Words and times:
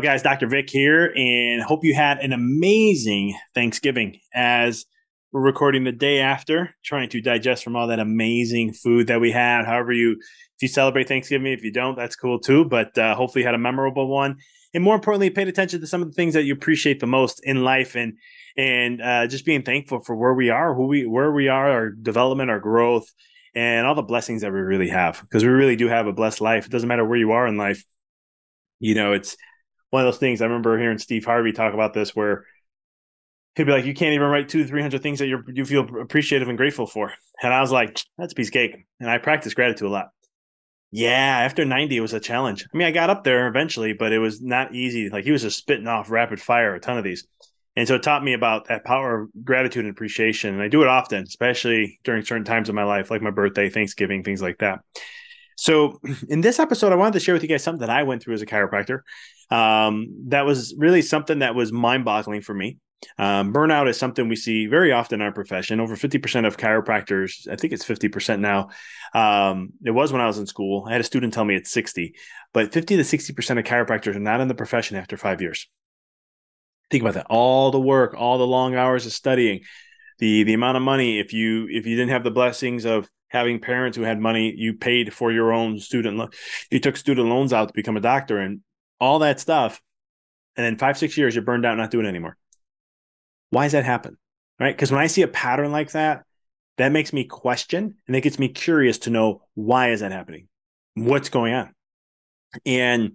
up, 0.00 0.04
guys? 0.04 0.22
Dr. 0.22 0.46
Vic 0.46 0.70
here, 0.70 1.12
and 1.14 1.62
hope 1.62 1.84
you 1.84 1.94
had 1.94 2.20
an 2.20 2.32
amazing 2.32 3.36
Thanksgiving 3.54 4.18
as 4.32 4.86
we're 5.30 5.42
recording 5.42 5.84
the 5.84 5.92
day 5.92 6.20
after, 6.20 6.74
trying 6.82 7.10
to 7.10 7.20
digest 7.20 7.62
from 7.62 7.76
all 7.76 7.88
that 7.88 7.98
amazing 7.98 8.72
food 8.72 9.08
that 9.08 9.20
we 9.20 9.30
had. 9.30 9.66
However, 9.66 9.92
you 9.92 10.12
if 10.12 10.62
you 10.62 10.68
celebrate 10.68 11.06
Thanksgiving, 11.06 11.52
if 11.52 11.62
you 11.62 11.70
don't, 11.70 11.96
that's 11.96 12.16
cool 12.16 12.38
too. 12.38 12.64
But 12.64 12.96
uh, 12.96 13.14
hopefully, 13.14 13.42
you 13.42 13.46
had 13.46 13.54
a 13.54 13.58
memorable 13.58 14.08
one, 14.08 14.38
and 14.72 14.82
more 14.82 14.94
importantly, 14.94 15.28
paid 15.28 15.48
attention 15.48 15.80
to 15.80 15.86
some 15.86 16.00
of 16.00 16.08
the 16.08 16.14
things 16.14 16.32
that 16.32 16.44
you 16.44 16.54
appreciate 16.54 17.00
the 17.00 17.06
most 17.06 17.40
in 17.44 17.62
life, 17.62 17.94
and 17.94 18.14
and 18.56 19.02
uh, 19.02 19.26
just 19.26 19.44
being 19.44 19.62
thankful 19.62 20.00
for 20.00 20.16
where 20.16 20.32
we 20.32 20.48
are, 20.48 20.74
who 20.74 20.86
we 20.86 21.04
where 21.04 21.30
we 21.30 21.48
are, 21.48 21.70
our 21.70 21.90
development, 21.90 22.48
our 22.48 22.60
growth, 22.60 23.12
and 23.54 23.86
all 23.86 23.94
the 23.94 24.02
blessings 24.02 24.40
that 24.40 24.52
we 24.52 24.60
really 24.60 24.88
have. 24.88 25.20
Because 25.20 25.44
we 25.44 25.50
really 25.50 25.76
do 25.76 25.88
have 25.88 26.06
a 26.06 26.12
blessed 26.12 26.40
life. 26.40 26.64
It 26.64 26.72
doesn't 26.72 26.88
matter 26.88 27.04
where 27.04 27.18
you 27.18 27.32
are 27.32 27.46
in 27.46 27.58
life. 27.58 27.84
You 28.78 28.94
know, 28.94 29.12
it's 29.12 29.36
one 29.90 30.04
of 30.04 30.12
those 30.12 30.18
things. 30.18 30.40
I 30.40 30.46
remember 30.46 30.78
hearing 30.78 30.98
Steve 30.98 31.24
Harvey 31.24 31.52
talk 31.52 31.74
about 31.74 31.94
this, 31.94 32.14
where 32.16 32.46
he'd 33.56 33.64
be 33.64 33.72
like, 33.72 33.84
"You 33.84 33.94
can't 33.94 34.14
even 34.14 34.28
write 34.28 34.48
two, 34.48 34.64
three 34.64 34.82
hundred 34.82 35.02
things 35.02 35.18
that 35.18 35.26
you 35.26 35.42
you 35.48 35.64
feel 35.64 35.86
appreciative 36.00 36.48
and 36.48 36.58
grateful 36.58 36.86
for." 36.86 37.12
And 37.42 37.52
I 37.52 37.60
was 37.60 37.72
like, 37.72 38.00
"That's 38.18 38.32
a 38.32 38.36
piece 38.36 38.48
of 38.48 38.52
cake." 38.52 38.76
And 39.00 39.10
I 39.10 39.18
practice 39.18 39.54
gratitude 39.54 39.88
a 39.88 39.90
lot. 39.90 40.10
Yeah, 40.90 41.40
after 41.40 41.64
ninety, 41.64 41.96
it 41.96 42.00
was 42.00 42.14
a 42.14 42.20
challenge. 42.20 42.66
I 42.72 42.76
mean, 42.76 42.86
I 42.86 42.90
got 42.92 43.10
up 43.10 43.24
there 43.24 43.48
eventually, 43.48 43.92
but 43.92 44.12
it 44.12 44.18
was 44.18 44.40
not 44.40 44.74
easy. 44.74 45.08
Like 45.08 45.24
he 45.24 45.32
was 45.32 45.42
just 45.42 45.58
spitting 45.58 45.86
off 45.86 46.10
rapid 46.10 46.40
fire 46.40 46.74
a 46.74 46.80
ton 46.80 46.98
of 46.98 47.04
these. 47.04 47.26
And 47.76 47.86
so 47.86 47.94
it 47.94 48.02
taught 48.02 48.24
me 48.24 48.32
about 48.32 48.66
that 48.68 48.84
power 48.84 49.22
of 49.22 49.30
gratitude 49.44 49.84
and 49.84 49.94
appreciation. 49.94 50.54
And 50.54 50.62
I 50.62 50.68
do 50.68 50.82
it 50.82 50.88
often, 50.88 51.22
especially 51.22 52.00
during 52.02 52.24
certain 52.24 52.44
times 52.44 52.68
of 52.68 52.74
my 52.74 52.82
life, 52.82 53.10
like 53.10 53.22
my 53.22 53.30
birthday, 53.30 53.70
Thanksgiving, 53.70 54.24
things 54.24 54.42
like 54.42 54.58
that. 54.58 54.80
So, 55.56 56.00
in 56.28 56.40
this 56.40 56.58
episode, 56.58 56.92
I 56.92 56.96
wanted 56.96 57.14
to 57.14 57.20
share 57.20 57.34
with 57.34 57.42
you 57.42 57.48
guys 57.48 57.62
something 57.62 57.86
that 57.86 57.90
I 57.90 58.02
went 58.02 58.22
through 58.22 58.34
as 58.34 58.42
a 58.42 58.46
chiropractor. 58.46 59.00
Um, 59.50 60.26
that 60.28 60.46
was 60.46 60.74
really 60.78 61.02
something 61.02 61.40
that 61.40 61.54
was 61.54 61.72
mind 61.72 62.04
boggling 62.04 62.40
for 62.40 62.54
me. 62.54 62.78
Um, 63.18 63.52
burnout 63.52 63.88
is 63.88 63.98
something 63.98 64.28
we 64.28 64.36
see 64.36 64.66
very 64.66 64.92
often 64.92 65.20
in 65.20 65.26
our 65.26 65.32
profession. 65.32 65.80
Over 65.80 65.96
50% 65.96 66.46
of 66.46 66.56
chiropractors, 66.56 67.48
I 67.48 67.56
think 67.56 67.72
it's 67.72 67.84
50% 67.84 68.40
now. 68.40 68.68
Um, 69.14 69.70
it 69.84 69.90
was 69.90 70.12
when 70.12 70.20
I 70.20 70.26
was 70.26 70.38
in 70.38 70.46
school. 70.46 70.84
I 70.86 70.92
had 70.92 71.00
a 71.00 71.04
student 71.04 71.32
tell 71.32 71.44
me 71.44 71.54
it's 71.54 71.70
60, 71.70 72.14
but 72.52 72.72
50 72.72 72.96
to 72.96 73.02
60% 73.02 73.58
of 73.58 73.64
chiropractors 73.64 74.16
are 74.16 74.20
not 74.20 74.40
in 74.40 74.48
the 74.48 74.54
profession 74.54 74.96
after 74.96 75.16
five 75.16 75.40
years. 75.40 75.68
Think 76.90 77.02
about 77.02 77.14
that. 77.14 77.26
All 77.30 77.70
the 77.70 77.80
work, 77.80 78.14
all 78.16 78.38
the 78.38 78.46
long 78.46 78.74
hours 78.74 79.06
of 79.06 79.12
studying, 79.12 79.60
the 80.18 80.42
the 80.42 80.54
amount 80.54 80.76
of 80.76 80.82
money. 80.82 81.20
If 81.20 81.32
you 81.32 81.68
if 81.70 81.86
you 81.86 81.96
didn't 81.96 82.10
have 82.10 82.24
the 82.24 82.32
blessings 82.32 82.84
of 82.84 83.08
having 83.28 83.60
parents 83.60 83.96
who 83.96 84.02
had 84.02 84.18
money, 84.18 84.52
you 84.56 84.74
paid 84.74 85.14
for 85.14 85.30
your 85.30 85.52
own 85.52 85.78
student 85.78 86.16
loan. 86.16 86.30
You 86.70 86.80
took 86.80 86.96
student 86.96 87.28
loans 87.28 87.52
out 87.52 87.68
to 87.68 87.74
become 87.74 87.96
a 87.96 88.00
doctor 88.00 88.38
and 88.38 88.60
all 89.00 89.20
that 89.20 89.40
stuff. 89.40 89.80
And 90.56 90.64
then 90.64 90.76
five, 90.76 90.98
six 90.98 91.16
years, 91.16 91.34
you're 91.34 91.44
burned 91.44 91.64
out, 91.64 91.76
not 91.76 91.90
doing 91.90 92.06
it 92.06 92.10
anymore. 92.10 92.36
Why 93.50 93.64
does 93.64 93.72
that 93.72 93.84
happen? 93.84 94.16
Right? 94.58 94.74
Because 94.74 94.90
when 94.92 95.00
I 95.00 95.06
see 95.06 95.22
a 95.22 95.28
pattern 95.28 95.72
like 95.72 95.92
that, 95.92 96.24
that 96.76 96.92
makes 96.92 97.12
me 97.12 97.24
question 97.24 97.96
and 98.06 98.16
it 98.16 98.20
gets 98.20 98.38
me 98.38 98.48
curious 98.48 98.98
to 99.00 99.10
know 99.10 99.42
why 99.54 99.90
is 99.90 100.00
that 100.00 100.12
happening? 100.12 100.48
What's 100.94 101.28
going 101.28 101.54
on? 101.54 101.74
And 102.66 103.12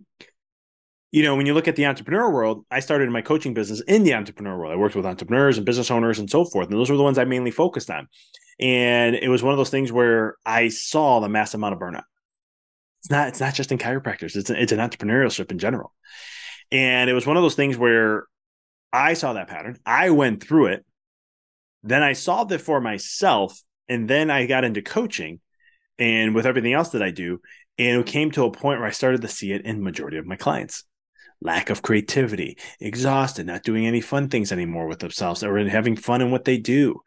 you 1.11 1.23
know, 1.23 1.37
when 1.37 1.45
you 1.45 1.53
look 1.53 1.69
at 1.69 1.77
the 1.77 1.85
entrepreneur 1.85 2.29
world, 2.29 2.65
I 2.69 2.81
started 2.81 3.09
my 3.09 3.21
coaching 3.21 3.53
business 3.53 3.81
in 3.87 4.03
the 4.03 4.13
entrepreneur 4.13 4.57
world. 4.57 4.73
I 4.73 4.75
worked 4.75 4.97
with 4.97 5.05
entrepreneurs 5.05 5.55
and 5.55 5.65
business 5.65 5.89
owners 5.89 6.19
and 6.19 6.29
so 6.29 6.43
forth. 6.43 6.67
And 6.67 6.77
those 6.77 6.89
were 6.89 6.97
the 6.97 7.03
ones 7.03 7.17
I 7.17 7.23
mainly 7.23 7.51
focused 7.51 7.89
on. 7.89 8.09
And 8.59 9.15
it 9.15 9.29
was 9.29 9.41
one 9.41 9.53
of 9.53 9.57
those 9.57 9.69
things 9.69 9.93
where 9.93 10.35
I 10.45 10.67
saw 10.67 11.21
the 11.21 11.29
mass 11.29 11.53
amount 11.53 11.73
of 11.73 11.79
burnout. 11.79 12.03
It's 13.05 13.11
not, 13.11 13.27
it's 13.27 13.39
not 13.39 13.53
just 13.53 13.71
in 13.71 13.77
chiropractors, 13.77 14.35
it's, 14.35 14.49
it's 14.49 14.71
an 14.71 14.79
entrepreneurship 14.79 15.51
in 15.51 15.59
general. 15.59 15.93
And 16.71 17.07
it 17.07 17.13
was 17.13 17.27
one 17.27 17.37
of 17.37 17.43
those 17.43 17.53
things 17.53 17.77
where 17.77 18.25
I 18.91 19.13
saw 19.13 19.33
that 19.33 19.47
pattern. 19.47 19.77
I 19.85 20.09
went 20.09 20.43
through 20.43 20.67
it. 20.67 20.85
Then 21.83 22.01
I 22.01 22.13
solved 22.13 22.51
it 22.51 22.61
for 22.61 22.81
myself. 22.81 23.61
And 23.87 24.09
then 24.09 24.31
I 24.31 24.47
got 24.47 24.63
into 24.63 24.81
coaching 24.81 25.39
and 25.99 26.33
with 26.33 26.47
everything 26.47 26.73
else 26.73 26.89
that 26.89 27.03
I 27.03 27.11
do. 27.11 27.41
And 27.77 28.01
it 28.01 28.07
came 28.07 28.31
to 28.31 28.45
a 28.45 28.51
point 28.51 28.79
where 28.79 28.87
I 28.87 28.91
started 28.91 29.21
to 29.21 29.27
see 29.27 29.51
it 29.51 29.65
in 29.65 29.83
majority 29.83 30.17
of 30.17 30.25
my 30.25 30.35
clients 30.35 30.83
lack 31.41 31.69
of 31.69 31.83
creativity, 31.83 32.57
exhausted, 32.79 33.45
not 33.45 33.61
doing 33.61 33.85
any 33.85 34.01
fun 34.01 34.29
things 34.29 34.51
anymore 34.51 34.87
with 34.87 34.99
themselves 34.99 35.43
or 35.43 35.59
having 35.67 35.95
fun 35.95 36.21
in 36.21 36.31
what 36.31 36.45
they 36.45 36.57
do, 36.57 37.01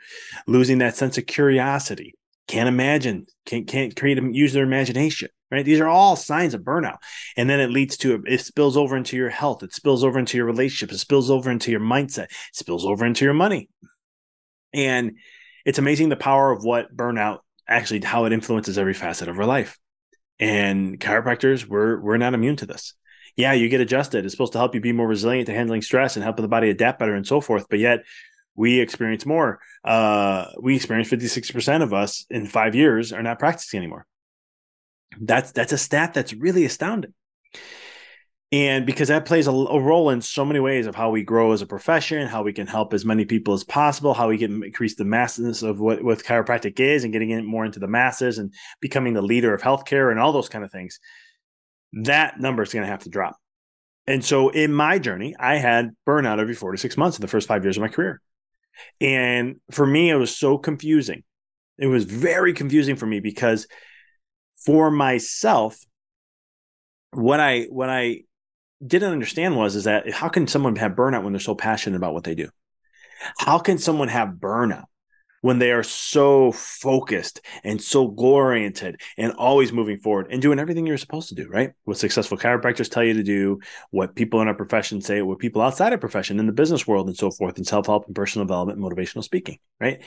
losing 0.47 0.79
that 0.79 0.95
sense 0.95 1.19
of 1.19 1.27
curiosity, 1.27 2.15
can't 2.49 2.69
imagine, 2.69 3.27
can't, 3.47 3.69
can't 3.69 3.95
create, 3.95 4.21
use 4.33 4.53
their 4.53 4.65
imagination, 4.65 5.29
right? 5.51 5.65
These 5.65 5.81
are 5.81 5.87
all 5.87 6.17
signs 6.17 6.55
of 6.55 6.63
burnout. 6.63 6.97
And 7.37 7.49
then 7.49 7.61
it 7.61 7.71
leads 7.71 7.97
to, 7.99 8.23
it 8.27 8.41
spills 8.41 8.77
over 8.77 8.97
into 8.97 9.17
your 9.17 9.31
health. 9.31 9.63
It 9.63 9.73
spills 9.73 10.03
over 10.03 10.19
into 10.19 10.37
your 10.37 10.47
relationships. 10.47 10.95
It 10.95 10.99
spills 10.99 11.31
over 11.31 11.51
into 11.51 11.71
your 11.71 11.81
mindset. 11.81 12.25
It 12.25 12.55
spills 12.55 12.85
over 12.85 13.07
into 13.07 13.25
your 13.25 13.35
money. 13.35 13.69
And 14.73 15.19
it's 15.65 15.79
amazing 15.79 16.09
the 16.09 16.17
power 16.17 16.51
of 16.51 16.65
what 16.65 16.95
burnout 16.97 17.39
actually, 17.69 18.01
how 18.01 18.25
it 18.25 18.33
influences 18.33 18.79
every 18.79 18.95
facet 18.95 19.29
of 19.29 19.39
our 19.39 19.47
life. 19.47 19.79
And 20.41 20.99
chiropractors, 20.99 21.67
we're, 21.67 22.01
we're 22.01 22.17
not 22.17 22.35
immune 22.35 22.57
to 22.57 22.67
this 22.67 22.95
yeah, 23.39 23.53
you 23.53 23.69
get 23.69 23.81
adjusted. 23.81 24.25
It's 24.25 24.35
supposed 24.35 24.53
to 24.55 24.59
help 24.59 24.75
you 24.75 24.81
be 24.81 24.91
more 24.91 25.07
resilient 25.07 25.47
to 25.47 25.55
handling 25.55 25.81
stress 25.81 26.17
and 26.17 26.25
help 26.25 26.37
the 26.37 26.49
body 26.49 26.71
adapt 26.71 26.99
better 26.99 27.15
and 27.15 27.25
so 27.25 27.41
forth. 27.41 27.67
But 27.71 27.79
yet 27.79 28.01
we 28.59 28.81
experience 28.81 29.25
more. 29.25 29.61
Uh, 29.85 30.47
we 30.61 30.77
experience 30.77 31.09
56% 31.09 31.83
of 31.83 31.95
us 31.95 32.27
in 32.29 32.45
five 32.45 32.75
years 32.75 33.13
are 33.13 33.23
not 33.23 33.39
practicing 33.39 33.79
anymore. 33.79 34.05
That's 35.21 35.53
that's 35.53 35.73
a 35.73 35.79
stat 35.79 36.13
that's 36.13 36.35
really 36.35 36.65
astounding. 36.65 37.15
And 38.51 38.85
because 38.85 39.09
that 39.09 39.27
plays 39.27 39.47
a, 39.47 39.53
a, 39.53 39.81
role 39.81 40.09
in 40.09 40.23
so 40.23 40.45
many 40.45 40.59
ways 40.59 40.87
of 40.87 40.95
how 40.95 41.11
we 41.11 41.23
grow 41.23 41.53
as 41.53 41.61
a 41.61 41.67
profession, 41.67 42.27
how 42.27 42.43
we 42.43 42.55
can 42.55 42.67
help 42.67 42.95
as 42.95 43.05
many 43.05 43.27
people 43.27 43.53
as 43.53 43.63
possible, 43.63 44.15
how 44.15 44.29
we 44.29 44.39
can 44.39 44.63
increase 44.65 44.97
the 44.97 45.05
masses 45.05 45.63
of 45.63 45.81
what, 45.81 46.03
what 46.03 46.19
chiropractic 46.19 46.81
is 46.81 47.05
and 47.05 47.13
getting 47.13 47.31
it 47.31 47.45
more 47.45 47.67
into 47.67 47.79
the 47.79 47.87
masses 47.87 48.39
and 48.39 48.55
becoming 48.81 49.13
the 49.13 49.23
leader 49.23 49.53
of 49.53 49.61
healthcare 49.61 50.11
and 50.11 50.19
all 50.19 50.33
those 50.33 50.49
kind 50.49 50.65
of 50.65 50.73
things 50.73 50.99
that 51.93 52.39
number 52.39 52.63
is 52.63 52.73
going 52.73 52.85
to 52.85 52.91
have 52.91 53.03
to 53.03 53.11
drop. 53.11 53.37
And 54.07 54.25
so 54.25 54.49
in 54.49 54.73
my 54.73 54.99
journey, 54.99 55.35
I 55.39 55.57
had 55.57 55.91
burnout 56.07 56.39
every 56.39 56.55
four 56.55 56.73
to 56.73 56.79
six 56.79 56.97
months 56.97 57.19
in 57.19 57.23
the 57.23 57.29
first 57.29 57.49
five 57.49 57.65
years 57.65 57.77
of 57.77 57.83
my 57.83 57.89
career. 57.89 58.21
And 59.01 59.57
for 59.71 59.87
me, 59.87 60.11
it 60.11 60.17
was 60.17 60.37
so 60.37 60.59
confusing. 60.59 61.23
It 61.79 61.87
was 61.87 62.05
very 62.05 62.53
confusing 62.53 62.97
for 62.97 63.07
me 63.07 63.21
because 63.21 63.67
for 64.65 64.91
myself, 64.91 65.79
what 67.13 67.41
I 67.41 67.63
what 67.71 67.89
I 67.89 68.23
didn't 68.85 69.13
understand 69.13 69.57
was 69.57 69.77
is 69.77 69.85
that 69.85 70.11
how 70.13 70.29
can 70.29 70.47
someone 70.47 70.77
have 70.77 70.93
burnout 70.93 71.23
when 71.25 71.33
they're 71.33 71.41
so 71.41 71.55
passionate 71.55 71.97
about 71.97 72.15
what 72.15 72.25
they 72.25 72.35
do? 72.35 72.49
How 73.39 73.59
can 73.59 73.79
someone 73.79 74.09
have 74.09 74.29
burnout 74.31 74.85
when 75.41 75.59
they 75.59 75.71
are 75.71 75.83
so 75.83 76.53
focused 76.53 77.41
and 77.63 77.81
so 77.81 78.09
goal 78.09 78.33
oriented 78.33 79.01
and 79.17 79.33
always 79.33 79.73
moving 79.73 79.99
forward 79.99 80.29
and 80.31 80.43
doing 80.43 80.59
everything 80.59 80.87
you're 80.87 80.99
supposed 80.99 81.29
to 81.29 81.35
do, 81.35 81.49
right? 81.49 81.73
What 81.85 81.97
successful 81.97 82.39
chiropractors 82.39 82.91
tell 82.91 83.05
you 83.05 83.15
to 83.15 83.23
do, 83.23 83.61
what 83.91 84.15
people 84.15 84.41
in 84.41 84.49
our 84.49 84.55
profession 84.55 85.01
say, 85.01 85.23
what 85.23 85.39
people 85.39 85.63
outside 85.63 85.93
of 85.93 86.01
profession 86.01 86.41
in 86.41 86.47
the 86.47 86.53
business 86.53 86.87
world 86.87 87.07
and 87.07 87.17
so 87.17 87.31
forth, 87.31 87.57
and 87.57 87.67
self 87.67 87.87
help 87.87 88.07
and 88.07 88.15
personal 88.15 88.47
development, 88.47 88.79
and 88.79 88.87
motivational 88.87 89.23
speaking, 89.23 89.59
right? 89.81 90.03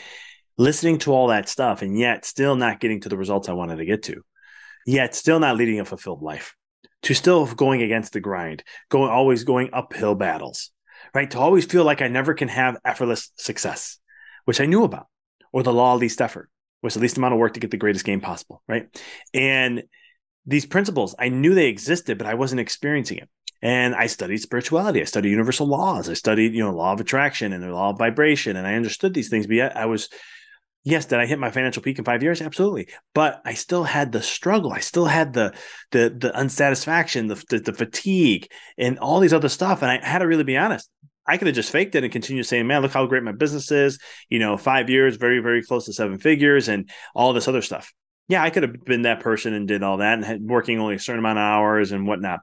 Listening 0.57 0.97
to 0.99 1.13
all 1.13 1.27
that 1.27 1.47
stuff 1.49 1.81
and 1.81 1.97
yet 1.97 2.25
still 2.25 2.55
not 2.55 2.79
getting 2.79 3.01
to 3.01 3.09
the 3.09 3.17
results 3.17 3.49
I 3.49 3.53
wanted 3.53 3.77
to 3.77 3.85
get 3.85 4.03
to, 4.03 4.21
yet 4.85 5.15
still 5.15 5.39
not 5.39 5.55
leading 5.55 5.79
a 5.79 5.85
fulfilled 5.85 6.21
life, 6.21 6.55
to 7.03 7.13
still 7.13 7.45
going 7.45 7.81
against 7.81 8.13
the 8.13 8.19
grind, 8.19 8.63
going 8.89 9.09
always 9.09 9.45
going 9.45 9.69
uphill 9.71 10.15
battles, 10.15 10.71
right? 11.13 11.31
To 11.31 11.39
always 11.39 11.65
feel 11.65 11.85
like 11.85 12.01
I 12.01 12.09
never 12.09 12.33
can 12.33 12.49
have 12.49 12.77
effortless 12.83 13.31
success, 13.37 13.97
which 14.43 14.59
I 14.59 14.65
knew 14.65 14.83
about 14.83 15.07
or 15.51 15.63
the 15.63 15.73
law 15.73 15.95
of 15.95 16.01
least 16.01 16.21
effort, 16.21 16.49
was 16.81 16.93
the 16.93 16.99
least 16.99 17.17
amount 17.17 17.33
of 17.33 17.39
work 17.39 17.53
to 17.53 17.59
get 17.59 17.71
the 17.71 17.77
greatest 17.77 18.05
game 18.05 18.21
possible, 18.21 18.61
right? 18.67 18.87
And 19.33 19.83
these 20.45 20.65
principles, 20.65 21.15
I 21.19 21.29
knew 21.29 21.53
they 21.53 21.67
existed, 21.67 22.17
but 22.17 22.27
I 22.27 22.33
wasn't 22.33 22.61
experiencing 22.61 23.19
it. 23.19 23.29
And 23.61 23.93
I 23.93 24.07
studied 24.07 24.41
spirituality. 24.41 25.01
I 25.01 25.05
studied 25.05 25.29
universal 25.29 25.67
laws. 25.67 26.09
I 26.09 26.13
studied, 26.13 26.53
you 26.53 26.63
know, 26.63 26.71
law 26.71 26.93
of 26.93 26.99
attraction 26.99 27.53
and 27.53 27.61
the 27.61 27.69
law 27.69 27.91
of 27.91 27.99
vibration. 27.99 28.55
And 28.55 28.65
I 28.65 28.73
understood 28.73 29.13
these 29.13 29.29
things, 29.29 29.45
but 29.45 29.55
yet 29.55 29.77
I 29.77 29.85
was, 29.85 30.09
yes, 30.83 31.05
did 31.05 31.19
I 31.19 31.27
hit 31.27 31.37
my 31.37 31.51
financial 31.51 31.83
peak 31.83 31.99
in 31.99 32.03
five 32.03 32.23
years? 32.23 32.41
Absolutely. 32.41 32.87
But 33.13 33.39
I 33.45 33.53
still 33.53 33.83
had 33.83 34.11
the 34.11 34.23
struggle. 34.23 34.73
I 34.73 34.79
still 34.79 35.05
had 35.05 35.33
the 35.33 35.53
the 35.91 36.09
the 36.17 36.35
unsatisfaction, 36.35 37.27
the, 37.27 37.43
the, 37.49 37.59
the 37.59 37.73
fatigue, 37.73 38.47
and 38.79 38.97
all 38.97 39.19
these 39.19 39.33
other 39.33 39.49
stuff. 39.49 39.83
And 39.83 39.91
I 39.91 40.03
had 40.03 40.19
to 40.19 40.27
really 40.27 40.43
be 40.43 40.57
honest. 40.57 40.89
I 41.27 41.37
could 41.37 41.47
have 41.47 41.55
just 41.55 41.71
faked 41.71 41.95
it 41.95 42.03
and 42.03 42.11
continued 42.11 42.45
saying, 42.45 42.67
man, 42.67 42.81
look 42.81 42.91
how 42.91 43.05
great 43.05 43.23
my 43.23 43.31
business 43.31 43.71
is. 43.71 43.99
You 44.29 44.39
know, 44.39 44.57
five 44.57 44.89
years, 44.89 45.17
very, 45.17 45.39
very 45.39 45.61
close 45.63 45.85
to 45.85 45.93
seven 45.93 46.17
figures 46.17 46.67
and 46.67 46.89
all 47.13 47.33
this 47.33 47.47
other 47.47 47.61
stuff. 47.61 47.93
Yeah, 48.27 48.43
I 48.43 48.49
could 48.49 48.63
have 48.63 48.85
been 48.85 49.03
that 49.03 49.19
person 49.19 49.53
and 49.53 49.67
did 49.67 49.83
all 49.83 49.97
that 49.97 50.13
and 50.13 50.25
had 50.25 50.41
working 50.41 50.79
only 50.79 50.95
a 50.95 50.99
certain 50.99 51.19
amount 51.19 51.39
of 51.39 51.43
hours 51.43 51.91
and 51.91 52.07
whatnot. 52.07 52.39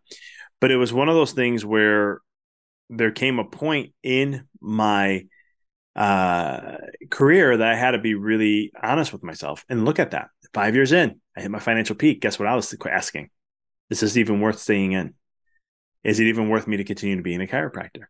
But 0.61 0.71
it 0.71 0.77
was 0.77 0.93
one 0.93 1.09
of 1.09 1.15
those 1.15 1.33
things 1.33 1.65
where 1.65 2.21
there 2.91 3.11
came 3.11 3.39
a 3.39 3.45
point 3.45 3.93
in 4.03 4.47
my 4.61 5.27
uh, 5.97 6.77
career 7.11 7.57
that 7.57 7.69
I 7.69 7.75
had 7.75 7.93
to 7.93 7.99
be 7.99 8.15
really 8.15 8.73
honest 8.81 9.13
with 9.13 9.23
myself 9.23 9.65
and 9.69 9.85
look 9.85 9.99
at 9.99 10.13
that. 10.13 10.29
Five 10.55 10.75
years 10.75 10.93
in, 10.93 11.21
I 11.37 11.43
hit 11.43 11.51
my 11.51 11.59
financial 11.59 11.97
peak. 11.97 12.21
Guess 12.21 12.39
what 12.39 12.49
I 12.49 12.55
was 12.55 12.75
asking? 12.89 13.31
Is 13.91 14.01
this 14.01 14.17
even 14.17 14.41
worth 14.41 14.59
staying 14.59 14.93
in? 14.93 15.15
Is 16.05 16.21
it 16.21 16.27
even 16.27 16.49
worth 16.49 16.67
me 16.67 16.77
to 16.79 16.85
continue 16.85 17.17
to 17.17 17.23
being 17.23 17.43
a 17.43 17.47
chiropractor? 17.47 18.05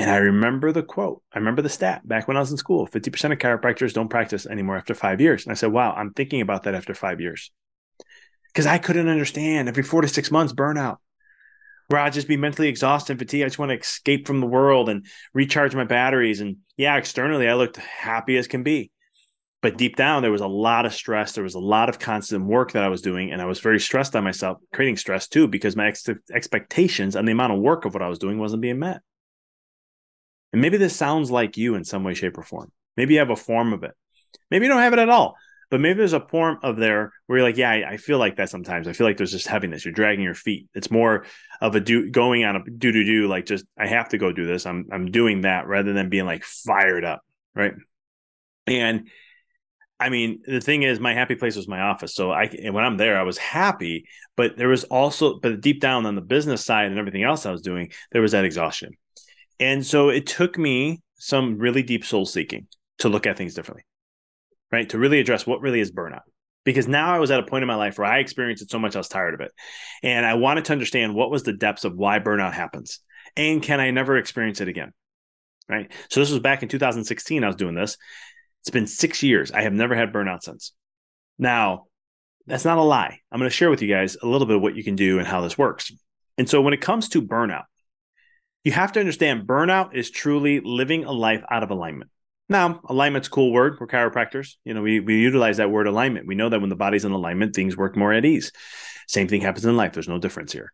And 0.00 0.10
I 0.10 0.16
remember 0.16 0.72
the 0.72 0.82
quote. 0.82 1.22
I 1.30 1.38
remember 1.38 1.60
the 1.60 1.68
stat 1.68 2.08
back 2.08 2.26
when 2.26 2.38
I 2.38 2.40
was 2.40 2.50
in 2.50 2.56
school 2.56 2.86
50% 2.86 3.32
of 3.32 3.38
chiropractors 3.38 3.92
don't 3.92 4.08
practice 4.08 4.46
anymore 4.46 4.78
after 4.78 4.94
five 4.94 5.20
years. 5.20 5.44
And 5.44 5.52
I 5.52 5.54
said, 5.54 5.72
wow, 5.72 5.92
I'm 5.92 6.14
thinking 6.14 6.40
about 6.40 6.62
that 6.62 6.74
after 6.74 6.94
five 6.94 7.20
years. 7.20 7.50
Because 8.46 8.64
I 8.66 8.78
couldn't 8.78 9.08
understand 9.08 9.68
every 9.68 9.82
four 9.82 10.00
to 10.00 10.08
six 10.08 10.30
months 10.30 10.54
burnout, 10.54 10.96
where 11.88 12.00
I'd 12.00 12.14
just 12.14 12.28
be 12.28 12.38
mentally 12.38 12.68
exhausted 12.68 13.12
and 13.12 13.20
fatigued. 13.20 13.44
I 13.44 13.48
just 13.48 13.58
want 13.58 13.72
to 13.72 13.78
escape 13.78 14.26
from 14.26 14.40
the 14.40 14.46
world 14.46 14.88
and 14.88 15.04
recharge 15.34 15.74
my 15.74 15.84
batteries. 15.84 16.40
And 16.40 16.56
yeah, 16.78 16.96
externally, 16.96 17.46
I 17.46 17.52
looked 17.52 17.76
happy 17.76 18.38
as 18.38 18.46
can 18.48 18.62
be 18.62 18.90
but 19.62 19.76
deep 19.76 19.96
down 19.96 20.22
there 20.22 20.32
was 20.32 20.40
a 20.40 20.46
lot 20.46 20.86
of 20.86 20.94
stress 20.94 21.32
there 21.32 21.44
was 21.44 21.54
a 21.54 21.60
lot 21.60 21.88
of 21.88 21.98
constant 21.98 22.46
work 22.46 22.72
that 22.72 22.82
i 22.82 22.88
was 22.88 23.02
doing 23.02 23.30
and 23.30 23.42
i 23.42 23.44
was 23.44 23.60
very 23.60 23.78
stressed 23.78 24.16
on 24.16 24.24
myself 24.24 24.58
creating 24.72 24.96
stress 24.96 25.28
too 25.28 25.46
because 25.46 25.76
my 25.76 25.88
ex- 25.88 26.08
expectations 26.32 27.16
and 27.16 27.26
the 27.26 27.32
amount 27.32 27.52
of 27.52 27.58
work 27.58 27.84
of 27.84 27.92
what 27.92 28.02
i 28.02 28.08
was 28.08 28.18
doing 28.18 28.38
wasn't 28.38 28.62
being 28.62 28.78
met 28.78 29.02
and 30.52 30.60
maybe 30.60 30.76
this 30.76 30.96
sounds 30.96 31.30
like 31.30 31.56
you 31.56 31.74
in 31.74 31.84
some 31.84 32.04
way 32.04 32.14
shape 32.14 32.38
or 32.38 32.42
form. 32.42 32.72
Maybe 32.96 33.14
you 33.14 33.20
have 33.20 33.30
a 33.30 33.36
form 33.36 33.72
of 33.72 33.82
it. 33.82 33.92
Maybe 34.50 34.66
you 34.66 34.70
don't 34.70 34.82
have 34.82 34.92
it 34.92 34.98
at 34.98 35.08
all. 35.08 35.36
But 35.70 35.80
maybe 35.80 35.98
there's 35.98 36.12
a 36.12 36.26
form 36.26 36.58
of 36.64 36.76
there 36.76 37.12
where 37.26 37.38
you're 37.38 37.48
like 37.48 37.56
yeah 37.56 37.70
I, 37.70 37.90
I 37.92 37.96
feel 37.96 38.18
like 38.18 38.36
that 38.36 38.50
sometimes. 38.50 38.88
I 38.88 38.92
feel 38.92 39.06
like 39.06 39.16
there's 39.16 39.30
just 39.30 39.46
heaviness. 39.46 39.84
You're 39.84 39.94
dragging 39.94 40.24
your 40.24 40.34
feet. 40.34 40.68
It's 40.74 40.90
more 40.90 41.26
of 41.60 41.76
a 41.76 41.80
do 41.80 42.10
going 42.10 42.44
on 42.44 42.56
a 42.56 42.64
do 42.64 42.90
do 42.90 43.04
do 43.04 43.28
like 43.28 43.46
just 43.46 43.64
i 43.78 43.86
have 43.86 44.08
to 44.08 44.18
go 44.18 44.32
do 44.32 44.46
this. 44.46 44.66
I'm 44.66 44.88
i'm 44.90 45.12
doing 45.12 45.42
that 45.42 45.68
rather 45.68 45.92
than 45.92 46.08
being 46.08 46.26
like 46.26 46.42
fired 46.42 47.04
up 47.04 47.22
right? 47.54 47.74
And 48.66 49.08
I 49.98 50.08
mean, 50.08 50.42
the 50.46 50.60
thing 50.60 50.82
is, 50.82 50.98
my 50.98 51.12
happy 51.12 51.34
place 51.34 51.56
was 51.56 51.68
my 51.68 51.80
office. 51.80 52.14
So 52.14 52.30
I, 52.30 52.48
when 52.70 52.84
I'm 52.84 52.96
there, 52.96 53.18
I 53.18 53.22
was 53.22 53.36
happy, 53.36 54.06
but 54.36 54.56
there 54.56 54.68
was 54.68 54.84
also, 54.84 55.38
but 55.38 55.60
deep 55.60 55.80
down 55.80 56.06
on 56.06 56.14
the 56.14 56.22
business 56.22 56.64
side 56.64 56.86
and 56.86 56.98
everything 56.98 57.22
else 57.22 57.44
I 57.44 57.50
was 57.50 57.60
doing, 57.60 57.92
there 58.12 58.22
was 58.22 58.32
that 58.32 58.46
exhaustion. 58.46 58.92
And 59.60 59.86
so 59.86 60.08
it 60.08 60.26
took 60.26 60.58
me 60.58 61.02
some 61.16 61.58
really 61.58 61.82
deep 61.82 62.04
soul 62.04 62.24
seeking 62.24 62.66
to 62.98 63.10
look 63.10 63.26
at 63.26 63.36
things 63.36 63.54
differently, 63.54 63.84
right? 64.72 64.88
To 64.88 64.98
really 64.98 65.20
address 65.20 65.46
what 65.46 65.60
really 65.60 65.80
is 65.80 65.92
burnout. 65.92 66.22
Because 66.64 66.88
now 66.88 67.14
I 67.14 67.18
was 67.18 67.30
at 67.30 67.40
a 67.40 67.44
point 67.44 67.62
in 67.62 67.68
my 67.68 67.74
life 67.74 67.98
where 67.98 68.06
I 68.06 68.18
experienced 68.18 68.62
it 68.62 68.70
so 68.70 68.78
much 68.78 68.96
I 68.96 68.98
was 68.98 69.08
tired 69.08 69.34
of 69.34 69.40
it. 69.40 69.52
And 70.02 70.26
I 70.26 70.34
wanted 70.34 70.64
to 70.66 70.72
understand 70.72 71.14
what 71.14 71.30
was 71.30 71.42
the 71.42 71.52
depths 71.52 71.84
of 71.84 71.96
why 71.96 72.18
burnout 72.18 72.52
happens. 72.52 73.00
And 73.36 73.62
can 73.62 73.80
I 73.80 73.90
never 73.90 74.16
experience 74.16 74.60
it 74.60 74.68
again? 74.68 74.92
Right. 75.68 75.92
So 76.10 76.20
this 76.20 76.30
was 76.30 76.40
back 76.40 76.62
in 76.62 76.68
2016. 76.68 77.44
I 77.44 77.46
was 77.46 77.56
doing 77.56 77.74
this. 77.74 77.96
It's 78.62 78.70
been 78.70 78.86
six 78.86 79.22
years. 79.22 79.52
I 79.52 79.62
have 79.62 79.72
never 79.72 79.94
had 79.94 80.12
burnout 80.12 80.42
since. 80.42 80.72
Now, 81.38 81.86
that's 82.46 82.64
not 82.64 82.78
a 82.78 82.82
lie. 82.82 83.20
I'm 83.30 83.38
going 83.38 83.48
to 83.48 83.56
share 83.56 83.70
with 83.70 83.80
you 83.80 83.88
guys 83.88 84.16
a 84.20 84.26
little 84.26 84.46
bit 84.46 84.56
of 84.56 84.62
what 84.62 84.74
you 84.74 84.82
can 84.82 84.96
do 84.96 85.18
and 85.18 85.26
how 85.26 85.40
this 85.40 85.56
works. 85.56 85.92
And 86.36 86.48
so, 86.48 86.60
when 86.60 86.74
it 86.74 86.80
comes 86.80 87.08
to 87.10 87.22
burnout, 87.22 87.64
you 88.64 88.72
have 88.72 88.92
to 88.92 89.00
understand 89.00 89.46
burnout 89.46 89.94
is 89.94 90.10
truly 90.10 90.60
living 90.60 91.04
a 91.04 91.12
life 91.12 91.42
out 91.50 91.62
of 91.62 91.70
alignment. 91.70 92.10
Now, 92.48 92.80
alignment's 92.88 93.28
a 93.28 93.30
cool 93.30 93.52
word. 93.52 93.78
We're 93.78 93.86
chiropractors. 93.86 94.56
You 94.64 94.74
know, 94.74 94.82
we, 94.82 95.00
we 95.00 95.20
utilize 95.20 95.58
that 95.58 95.70
word 95.70 95.86
alignment. 95.86 96.26
We 96.26 96.34
know 96.34 96.48
that 96.48 96.60
when 96.60 96.68
the 96.68 96.76
body's 96.76 97.04
in 97.04 97.12
alignment, 97.12 97.54
things 97.54 97.76
work 97.76 97.96
more 97.96 98.12
at 98.12 98.24
ease. 98.24 98.50
Same 99.06 99.28
thing 99.28 99.40
happens 99.40 99.64
in 99.64 99.76
life. 99.76 99.92
There's 99.92 100.08
no 100.08 100.18
difference 100.18 100.52
here. 100.52 100.72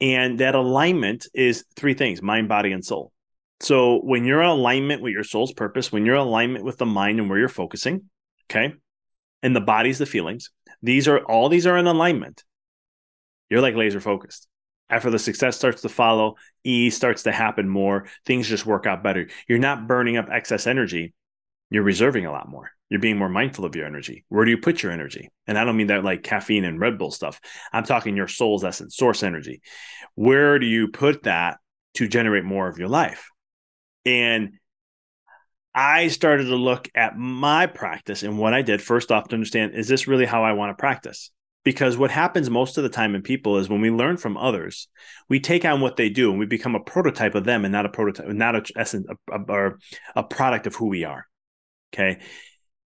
And 0.00 0.40
that 0.40 0.54
alignment 0.54 1.26
is 1.32 1.64
three 1.76 1.94
things 1.94 2.20
mind, 2.22 2.48
body, 2.48 2.72
and 2.72 2.84
soul. 2.84 3.12
So 3.60 4.00
when 4.00 4.24
you're 4.24 4.42
in 4.42 4.48
alignment 4.48 5.00
with 5.00 5.12
your 5.12 5.22
soul's 5.22 5.52
purpose, 5.52 5.92
when 5.92 6.04
you're 6.04 6.16
in 6.16 6.22
alignment 6.22 6.64
with 6.64 6.78
the 6.78 6.86
mind 6.86 7.20
and 7.20 7.30
where 7.30 7.38
you're 7.38 7.48
focusing, 7.48 8.10
okay, 8.50 8.74
and 9.44 9.54
the 9.54 9.60
body's 9.60 9.98
the 9.98 10.06
feelings, 10.06 10.50
these 10.82 11.06
are 11.06 11.20
all 11.20 11.48
these 11.48 11.66
are 11.66 11.78
in 11.78 11.86
alignment. 11.86 12.42
You're 13.48 13.60
like 13.60 13.76
laser 13.76 14.00
focused. 14.00 14.48
After 14.92 15.08
the 15.08 15.18
success 15.18 15.56
starts 15.56 15.80
to 15.82 15.88
follow, 15.88 16.36
E 16.64 16.90
starts 16.90 17.22
to 17.22 17.32
happen 17.32 17.66
more, 17.66 18.04
things 18.26 18.46
just 18.46 18.66
work 18.66 18.86
out 18.86 19.02
better. 19.02 19.26
You're 19.48 19.58
not 19.58 19.88
burning 19.88 20.18
up 20.18 20.28
excess 20.30 20.66
energy. 20.66 21.14
You're 21.70 21.82
reserving 21.82 22.26
a 22.26 22.30
lot 22.30 22.50
more. 22.50 22.70
You're 22.90 23.00
being 23.00 23.16
more 23.16 23.30
mindful 23.30 23.64
of 23.64 23.74
your 23.74 23.86
energy. 23.86 24.26
Where 24.28 24.44
do 24.44 24.50
you 24.50 24.58
put 24.58 24.82
your 24.82 24.92
energy? 24.92 25.30
And 25.46 25.56
I 25.56 25.64
don't 25.64 25.78
mean 25.78 25.86
that 25.86 26.04
like 26.04 26.22
caffeine 26.22 26.66
and 26.66 26.78
Red 26.78 26.98
Bull 26.98 27.10
stuff. 27.10 27.40
I'm 27.72 27.84
talking 27.84 28.14
your 28.14 28.28
soul's 28.28 28.64
essence, 28.64 28.94
source 28.94 29.22
energy. 29.22 29.62
Where 30.14 30.58
do 30.58 30.66
you 30.66 30.88
put 30.88 31.22
that 31.22 31.56
to 31.94 32.06
generate 32.06 32.44
more 32.44 32.68
of 32.68 32.76
your 32.76 32.88
life? 32.88 33.30
And 34.04 34.58
I 35.74 36.08
started 36.08 36.44
to 36.44 36.56
look 36.56 36.90
at 36.94 37.16
my 37.16 37.66
practice 37.66 38.22
and 38.22 38.38
what 38.38 38.52
I 38.52 38.60
did 38.60 38.82
first 38.82 39.10
off 39.10 39.28
to 39.28 39.34
understand 39.36 39.74
is 39.74 39.88
this 39.88 40.06
really 40.06 40.26
how 40.26 40.44
I 40.44 40.52
want 40.52 40.76
to 40.76 40.78
practice? 40.78 41.30
Because 41.64 41.96
what 41.96 42.10
happens 42.10 42.50
most 42.50 42.76
of 42.76 42.82
the 42.82 42.88
time 42.88 43.14
in 43.14 43.22
people 43.22 43.58
is 43.58 43.68
when 43.68 43.80
we 43.80 43.90
learn 43.90 44.16
from 44.16 44.36
others, 44.36 44.88
we 45.28 45.38
take 45.38 45.64
on 45.64 45.80
what 45.80 45.96
they 45.96 46.08
do 46.08 46.30
and 46.30 46.38
we 46.38 46.46
become 46.46 46.74
a 46.74 46.80
prototype 46.80 47.36
of 47.36 47.44
them 47.44 47.64
and 47.64 47.70
not 47.70 47.86
a 47.86 47.88
prototype, 47.88 48.26
not 48.28 48.56
a 48.56 48.64
essence, 48.76 49.06
a, 49.30 49.70
a 50.16 50.22
product 50.24 50.66
of 50.66 50.74
who 50.74 50.88
we 50.88 51.04
are. 51.04 51.26
Okay. 51.94 52.20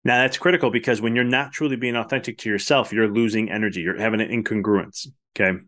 Now 0.04 0.22
that's 0.22 0.38
critical 0.38 0.70
because 0.70 1.00
when 1.00 1.16
you're 1.16 1.24
not 1.24 1.52
truly 1.52 1.76
being 1.76 1.96
authentic 1.96 2.38
to 2.38 2.48
yourself, 2.48 2.92
you're 2.92 3.12
losing 3.12 3.50
energy. 3.50 3.80
You're 3.80 3.98
having 3.98 4.20
an 4.20 4.28
incongruence. 4.28 5.08
Okay 5.36 5.58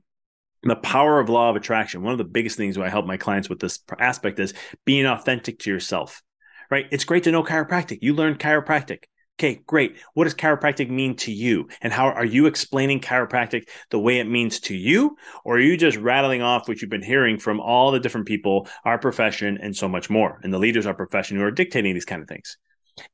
the 0.65 0.77
power 0.77 1.21
of 1.21 1.29
law 1.29 1.51
of 1.51 1.57
attraction 1.57 2.03
one 2.03 2.13
of 2.13 2.19
the 2.19 2.25
biggest 2.25 2.57
things 2.57 2.77
i 2.79 2.89
help 2.89 3.07
my 3.07 3.17
clients 3.17 3.49
with 3.49 3.61
this 3.61 3.81
aspect 3.99 4.39
is 4.39 4.55
being 4.85 5.07
authentic 5.07 5.59
to 5.59 5.71
yourself 5.71 6.23
right 6.71 6.87
it's 6.91 7.05
great 7.05 7.25
to 7.25 7.31
know 7.31 7.43
chiropractic 7.43 7.99
you 8.01 8.15
learned 8.15 8.39
chiropractic 8.39 9.05
okay 9.39 9.61
great 9.67 9.97
what 10.15 10.25
does 10.25 10.35
chiropractic 10.35 10.89
mean 10.89 11.17
to 11.17 11.33
you 11.33 11.69
and 11.83 11.93
how 11.93 12.07
are 12.07 12.25
you 12.25 12.47
explaining 12.47 13.01
chiropractic 13.01 13.69
the 13.91 13.99
way 13.99 14.19
it 14.19 14.29
means 14.29 14.61
to 14.61 14.77
you 14.77 15.17
or 15.45 15.57
are 15.57 15.61
you 15.61 15.77
just 15.77 15.97
rattling 15.99 16.43
off 16.43 16.69
what 16.69 16.81
you've 16.81 16.91
been 16.91 17.03
hearing 17.03 17.39
from 17.39 17.61
all 17.61 17.91
the 17.91 18.01
different 18.01 18.27
people 18.27 18.69
our 18.85 18.99
profession 18.99 19.59
and 19.61 19.77
so 19.77 19.89
much 19.89 20.09
more 20.09 20.41
and 20.43 20.53
the 20.53 20.59
leaders 20.59 20.87
of 20.87 20.91
our 20.91 20.97
profession 20.97 21.37
who 21.37 21.45
are 21.45 21.51
dictating 21.51 21.95
these 21.95 22.05
kind 22.05 22.23
of 22.23 22.29
things 22.29 22.57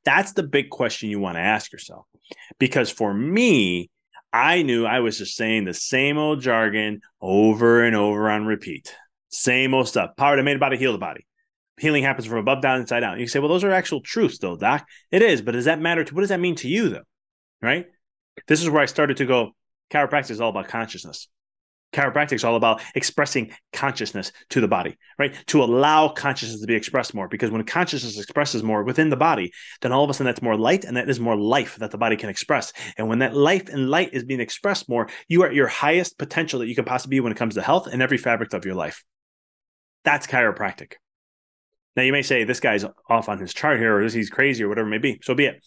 that's 0.04 0.32
the 0.32 0.42
big 0.42 0.68
question 0.70 1.08
you 1.08 1.18
want 1.18 1.36
to 1.36 1.42
ask 1.42 1.72
yourself 1.72 2.06
because 2.58 2.90
for 2.90 3.14
me 3.14 3.90
I 4.32 4.62
knew 4.62 4.86
I 4.86 5.00
was 5.00 5.18
just 5.18 5.36
saying 5.36 5.64
the 5.64 5.74
same 5.74 6.16
old 6.16 6.40
jargon 6.40 7.00
over 7.20 7.82
and 7.82 7.96
over 7.96 8.30
on 8.30 8.46
repeat. 8.46 8.94
Same 9.28 9.74
old 9.74 9.88
stuff. 9.88 10.10
Power 10.16 10.36
to 10.36 10.42
made 10.42 10.56
a 10.56 10.60
body, 10.60 10.76
heal 10.76 10.92
the 10.92 10.98
body. 10.98 11.26
Healing 11.80 12.02
happens 12.02 12.26
from 12.26 12.36
above 12.36 12.60
down, 12.60 12.78
inside 12.78 13.02
out. 13.02 13.18
You 13.18 13.26
say, 13.26 13.38
well, 13.38 13.48
those 13.48 13.64
are 13.64 13.72
actual 13.72 14.02
truths, 14.02 14.36
though, 14.38 14.54
Doc. 14.54 14.86
It 15.10 15.22
is, 15.22 15.40
but 15.40 15.52
does 15.52 15.64
that 15.64 15.80
matter 15.80 16.04
to 16.04 16.14
what 16.14 16.20
does 16.20 16.28
that 16.28 16.38
mean 16.38 16.54
to 16.56 16.68
you, 16.68 16.90
though? 16.90 17.04
Right? 17.62 17.86
This 18.46 18.62
is 18.62 18.68
where 18.68 18.82
I 18.82 18.86
started 18.86 19.16
to 19.16 19.24
go. 19.24 19.52
Chiropractic 19.90 20.30
is 20.30 20.42
all 20.42 20.50
about 20.50 20.68
consciousness. 20.68 21.28
Chiropractic 21.94 22.34
is 22.34 22.44
all 22.44 22.56
about 22.56 22.82
expressing 22.94 23.52
consciousness 23.72 24.30
to 24.50 24.60
the 24.60 24.68
body, 24.68 24.98
right? 25.18 25.34
To 25.46 25.64
allow 25.64 26.08
consciousness 26.08 26.60
to 26.60 26.66
be 26.66 26.74
expressed 26.74 27.14
more. 27.14 27.28
Because 27.28 27.50
when 27.50 27.64
consciousness 27.64 28.18
expresses 28.18 28.62
more 28.62 28.84
within 28.84 29.08
the 29.08 29.16
body, 29.16 29.50
then 29.80 29.90
all 29.90 30.04
of 30.04 30.10
a 30.10 30.14
sudden 30.14 30.26
that's 30.26 30.42
more 30.42 30.58
light 30.58 30.84
and 30.84 30.98
that 30.98 31.08
is 31.08 31.18
more 31.18 31.34
life 31.34 31.76
that 31.76 31.90
the 31.90 31.98
body 31.98 32.16
can 32.16 32.28
express. 32.28 32.74
And 32.98 33.08
when 33.08 33.20
that 33.20 33.34
life 33.34 33.70
and 33.70 33.88
light 33.88 34.10
is 34.12 34.24
being 34.24 34.40
expressed 34.40 34.86
more, 34.86 35.08
you 35.28 35.42
are 35.42 35.48
at 35.48 35.54
your 35.54 35.66
highest 35.66 36.18
potential 36.18 36.60
that 36.60 36.68
you 36.68 36.74
can 36.74 36.84
possibly 36.84 37.16
be 37.16 37.20
when 37.20 37.32
it 37.32 37.38
comes 37.38 37.54
to 37.54 37.62
health 37.62 37.88
and 37.88 38.02
every 38.02 38.18
fabric 38.18 38.52
of 38.52 38.66
your 38.66 38.74
life. 38.74 39.02
That's 40.04 40.26
chiropractic. 40.26 40.92
Now 41.96 42.02
you 42.02 42.12
may 42.12 42.22
say 42.22 42.44
this 42.44 42.60
guy's 42.60 42.84
off 43.08 43.28
on 43.28 43.38
his 43.38 43.52
chart 43.52 43.78
here, 43.78 43.98
or 43.98 44.08
he's 44.08 44.30
crazy, 44.30 44.62
or 44.64 44.68
whatever 44.68 44.88
it 44.88 44.90
may 44.90 44.98
be. 44.98 45.18
So 45.22 45.34
be 45.34 45.46
it. 45.46 45.64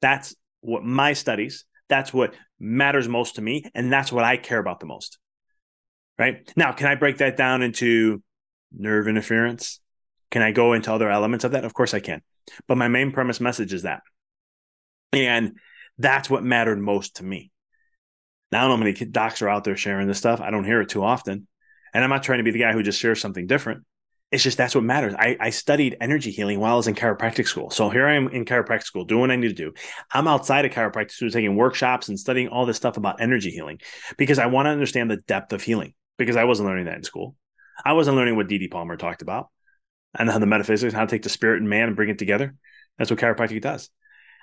That's 0.00 0.34
what 0.60 0.84
my 0.84 1.12
studies, 1.12 1.64
that's 1.88 2.12
what 2.12 2.34
matters 2.60 3.08
most 3.08 3.36
to 3.36 3.42
me, 3.42 3.64
and 3.74 3.92
that's 3.92 4.12
what 4.12 4.24
I 4.24 4.36
care 4.36 4.58
about 4.58 4.80
the 4.80 4.86
most 4.86 5.18
right? 6.18 6.48
Now, 6.56 6.72
can 6.72 6.86
I 6.86 6.94
break 6.94 7.18
that 7.18 7.36
down 7.36 7.62
into 7.62 8.22
nerve 8.72 9.08
interference? 9.08 9.80
Can 10.30 10.42
I 10.42 10.52
go 10.52 10.72
into 10.72 10.92
other 10.92 11.10
elements 11.10 11.44
of 11.44 11.52
that? 11.52 11.64
Of 11.64 11.74
course 11.74 11.94
I 11.94 12.00
can. 12.00 12.22
But 12.66 12.78
my 12.78 12.88
main 12.88 13.12
premise 13.12 13.40
message 13.40 13.72
is 13.72 13.82
that. 13.82 14.02
And 15.12 15.58
that's 15.98 16.30
what 16.30 16.44
mattered 16.44 16.78
most 16.78 17.16
to 17.16 17.24
me. 17.24 17.50
Now, 18.50 18.58
I 18.58 18.60
don't 18.62 18.70
know 18.70 18.76
how 18.76 18.92
many 18.92 19.10
docs 19.10 19.42
are 19.42 19.48
out 19.48 19.64
there 19.64 19.76
sharing 19.76 20.08
this 20.08 20.18
stuff. 20.18 20.40
I 20.40 20.50
don't 20.50 20.64
hear 20.64 20.80
it 20.80 20.88
too 20.88 21.02
often. 21.02 21.46
And 21.92 22.04
I'm 22.04 22.10
not 22.10 22.22
trying 22.22 22.38
to 22.38 22.44
be 22.44 22.50
the 22.50 22.58
guy 22.58 22.72
who 22.72 22.82
just 22.82 23.00
shares 23.00 23.20
something 23.20 23.46
different. 23.46 23.84
It's 24.32 24.42
just 24.42 24.56
that's 24.56 24.74
what 24.74 24.82
matters. 24.82 25.14
I, 25.16 25.36
I 25.38 25.50
studied 25.50 25.98
energy 26.00 26.30
healing 26.30 26.58
while 26.58 26.72
I 26.72 26.76
was 26.76 26.88
in 26.88 26.94
chiropractic 26.94 27.46
school. 27.46 27.68
So 27.68 27.90
here 27.90 28.06
I 28.06 28.14
am 28.14 28.28
in 28.28 28.46
chiropractic 28.46 28.84
school 28.84 29.04
doing 29.04 29.20
what 29.20 29.30
I 29.30 29.36
need 29.36 29.48
to 29.48 29.54
do. 29.54 29.74
I'm 30.10 30.26
outside 30.26 30.64
of 30.64 30.72
chiropractic 30.72 31.10
school 31.10 31.30
taking 31.30 31.54
workshops 31.54 32.08
and 32.08 32.18
studying 32.18 32.48
all 32.48 32.64
this 32.64 32.78
stuff 32.78 32.96
about 32.96 33.20
energy 33.20 33.50
healing 33.50 33.80
because 34.16 34.38
I 34.38 34.46
want 34.46 34.66
to 34.66 34.70
understand 34.70 35.10
the 35.10 35.18
depth 35.18 35.52
of 35.52 35.62
healing 35.62 35.92
because 36.16 36.36
I 36.36 36.44
wasn't 36.44 36.70
learning 36.70 36.86
that 36.86 36.96
in 36.96 37.02
school. 37.04 37.36
I 37.84 37.92
wasn't 37.92 38.16
learning 38.16 38.36
what 38.36 38.48
D.D. 38.48 38.68
Palmer 38.68 38.96
talked 38.96 39.20
about 39.20 39.50
and 40.18 40.30
how 40.30 40.38
the 40.38 40.46
metaphysics, 40.46 40.94
how 40.94 41.02
to 41.02 41.06
take 41.06 41.22
the 41.22 41.28
spirit 41.28 41.60
and 41.60 41.68
man 41.68 41.88
and 41.88 41.96
bring 41.96 42.08
it 42.08 42.18
together. 42.18 42.54
That's 42.96 43.10
what 43.10 43.20
chiropractic 43.20 43.60
does. 43.60 43.90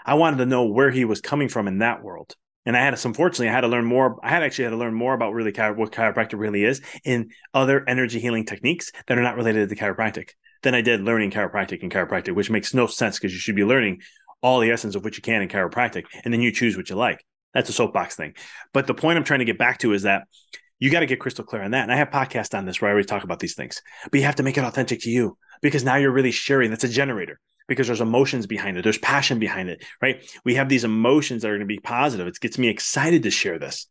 I 0.06 0.16
wanted 0.16 0.38
to 0.38 0.46
know 0.46 0.66
where 0.66 0.92
he 0.92 1.06
was 1.06 1.20
coming 1.20 1.50
from 1.50 1.68
in 1.68 1.80
that 1.80 2.04
world. 2.04 2.36
And 2.66 2.76
I 2.76 2.82
had 2.82 2.96
to, 2.96 3.08
unfortunately, 3.08 3.50
I 3.50 3.54
had 3.54 3.62
to 3.62 3.68
learn 3.68 3.86
more. 3.86 4.20
I 4.24 4.30
had 4.30 4.44
actually 4.44 4.66
had 4.66 4.72
to 4.72 4.78
learn 4.78 4.94
more 4.94 5.14
about 5.14 5.34
really 5.34 5.52
what 5.52 5.92
chiropractic 5.92 6.38
really 6.38 6.64
is 6.64 6.82
in 7.04 7.30
other 7.54 7.84
energy 7.88 8.20
healing 8.20 8.46
techniques 8.46 8.92
that 9.08 9.18
are 9.18 9.24
not 9.24 9.38
related 9.38 9.62
to 9.62 9.68
the 9.68 9.76
chiropractic 9.76 10.32
than 10.62 10.76
I 10.76 10.82
did 10.82 11.02
learning 11.02 11.32
chiropractic 11.32 11.82
and 11.84 11.92
chiropractic, 11.92 12.36
which 12.36 12.50
makes 12.50 12.74
no 12.74 12.86
sense 12.86 13.18
because 13.18 13.34
you 13.34 13.40
should 13.40 13.56
be 13.56 13.64
learning 13.64 14.02
all 14.42 14.60
the 14.60 14.72
essence 14.72 14.96
of 14.96 15.04
what 15.04 15.16
you 15.16 15.22
can 15.22 15.42
in 15.42 15.50
chiropractic 15.50 16.04
and 16.24 16.34
then 16.34 16.42
you 16.42 16.52
choose 16.52 16.76
what 16.78 16.90
you 16.90 16.96
like. 16.96 17.26
That's 17.54 17.70
a 17.70 17.74
soapbox 17.74 18.16
thing. 18.16 18.36
But 18.74 18.88
the 18.88 18.94
point 18.94 19.18
I'm 19.18 19.24
trying 19.24 19.40
to 19.40 19.46
get 19.46 19.58
back 19.58 19.80
to 19.80 19.94
is 19.94 20.04
that 20.04 20.24
You 20.80 20.90
got 20.90 21.02
to 21.02 21.06
get 21.06 21.20
crystal 21.20 21.44
clear 21.44 21.62
on 21.62 21.72
that. 21.72 21.84
And 21.84 21.92
I 21.92 21.98
have 21.98 22.10
podcasts 22.10 22.58
on 22.58 22.66
this 22.66 22.82
where 22.82 22.90
I 22.90 22.94
always 22.94 23.06
talk 23.06 23.24
about 23.24 23.40
these 23.40 23.56
things, 23.56 23.82
but 24.10 24.20
you 24.20 24.26
have 24.26 24.36
to 24.36 24.44
make 24.44 24.58
it 24.58 24.64
authentic 24.64 25.02
to 25.02 25.10
you 25.10 25.38
because 25.62 25.84
now 25.84 25.96
you're 25.96 26.12
really 26.12 26.32
sharing. 26.32 26.70
That's 26.70 26.86
a 26.86 26.90
generator 26.90 27.40
because 27.70 27.88
there's 27.88 28.02
emotions 28.02 28.48
behind 28.48 28.78
it. 28.78 28.84
There's 28.84 28.98
passion 28.98 29.40
behind 29.40 29.70
it, 29.70 29.86
right? 30.02 30.22
We 30.44 30.56
have 30.56 30.68
these 30.68 30.84
emotions 30.84 31.42
that 31.42 31.50
are 31.50 31.58
going 31.58 31.62
to 31.62 31.66
be 31.66 31.80
positive. 31.80 32.28
It 32.28 32.40
gets 32.42 32.58
me 32.58 32.68
excited 32.68 33.24
to 33.24 33.32
share 33.32 33.60
this. 33.60 33.88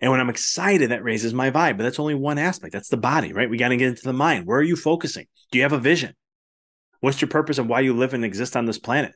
And 0.00 0.10
when 0.10 0.20
I'm 0.20 0.28
excited, 0.28 0.90
that 0.90 1.02
raises 1.02 1.32
my 1.32 1.50
vibe. 1.50 1.78
But 1.78 1.84
that's 1.84 1.98
only 1.98 2.14
one 2.14 2.38
aspect. 2.38 2.72
That's 2.72 2.90
the 2.90 2.98
body, 2.98 3.32
right? 3.32 3.48
We 3.48 3.56
got 3.56 3.68
to 3.68 3.76
get 3.76 3.88
into 3.88 4.02
the 4.02 4.12
mind. 4.12 4.46
Where 4.46 4.58
are 4.58 4.62
you 4.62 4.76
focusing? 4.76 5.26
Do 5.50 5.58
you 5.58 5.62
have 5.62 5.72
a 5.72 5.78
vision? 5.78 6.14
What's 7.00 7.20
your 7.20 7.28
purpose 7.28 7.58
of 7.58 7.66
why 7.66 7.80
you 7.80 7.94
live 7.94 8.12
and 8.12 8.24
exist 8.24 8.56
on 8.56 8.66
this 8.66 8.78
planet 8.78 9.14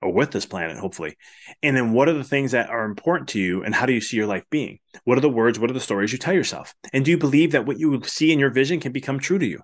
or 0.00 0.12
with 0.12 0.30
this 0.30 0.46
planet, 0.46 0.78
hopefully? 0.78 1.16
And 1.62 1.76
then 1.76 1.92
what 1.92 2.08
are 2.08 2.14
the 2.14 2.24
things 2.24 2.52
that 2.52 2.70
are 2.70 2.84
important 2.84 3.28
to 3.30 3.40
you 3.40 3.62
and 3.62 3.74
how 3.74 3.84
do 3.84 3.92
you 3.92 4.00
see 4.00 4.16
your 4.16 4.26
life 4.26 4.44
being? 4.50 4.78
What 5.04 5.18
are 5.18 5.22
the 5.22 5.28
words? 5.28 5.58
What 5.58 5.70
are 5.70 5.74
the 5.74 5.80
stories 5.80 6.12
you 6.12 6.18
tell 6.18 6.34
yourself? 6.34 6.74
And 6.92 7.04
do 7.04 7.10
you 7.10 7.18
believe 7.18 7.52
that 7.52 7.66
what 7.66 7.78
you 7.78 8.00
see 8.04 8.32
in 8.32 8.38
your 8.38 8.50
vision 8.50 8.80
can 8.80 8.92
become 8.92 9.18
true 9.18 9.38
to 9.38 9.46
you? 9.46 9.60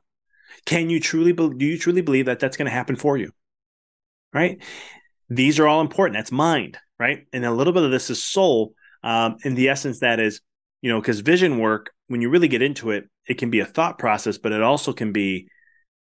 Can 0.66 0.90
you 0.90 1.00
truly, 1.00 1.32
be- 1.32 1.54
do 1.56 1.64
you 1.64 1.78
truly 1.78 2.02
believe 2.02 2.26
that 2.26 2.40
that's 2.40 2.56
going 2.56 2.66
to 2.66 2.72
happen 2.72 2.96
for 2.96 3.16
you? 3.16 3.30
Right? 4.34 4.62
These 5.30 5.58
are 5.60 5.66
all 5.66 5.80
important. 5.80 6.16
That's 6.16 6.32
mind, 6.32 6.76
right? 6.98 7.26
And 7.32 7.44
a 7.44 7.52
little 7.52 7.72
bit 7.72 7.84
of 7.84 7.90
this 7.90 8.10
is 8.10 8.22
soul 8.22 8.74
um, 9.02 9.36
in 9.44 9.54
the 9.54 9.68
essence 9.68 10.00
that 10.00 10.20
is, 10.20 10.40
you 10.82 10.90
know, 10.90 11.00
because 11.00 11.20
vision 11.20 11.58
work, 11.58 11.92
when 12.08 12.20
you 12.20 12.28
really 12.28 12.48
get 12.48 12.60
into 12.60 12.90
it, 12.90 13.08
it 13.26 13.38
can 13.38 13.50
be 13.50 13.60
a 13.60 13.64
thought 13.64 13.98
process, 13.98 14.36
but 14.36 14.52
it 14.52 14.62
also 14.62 14.92
can 14.92 15.12
be 15.12 15.48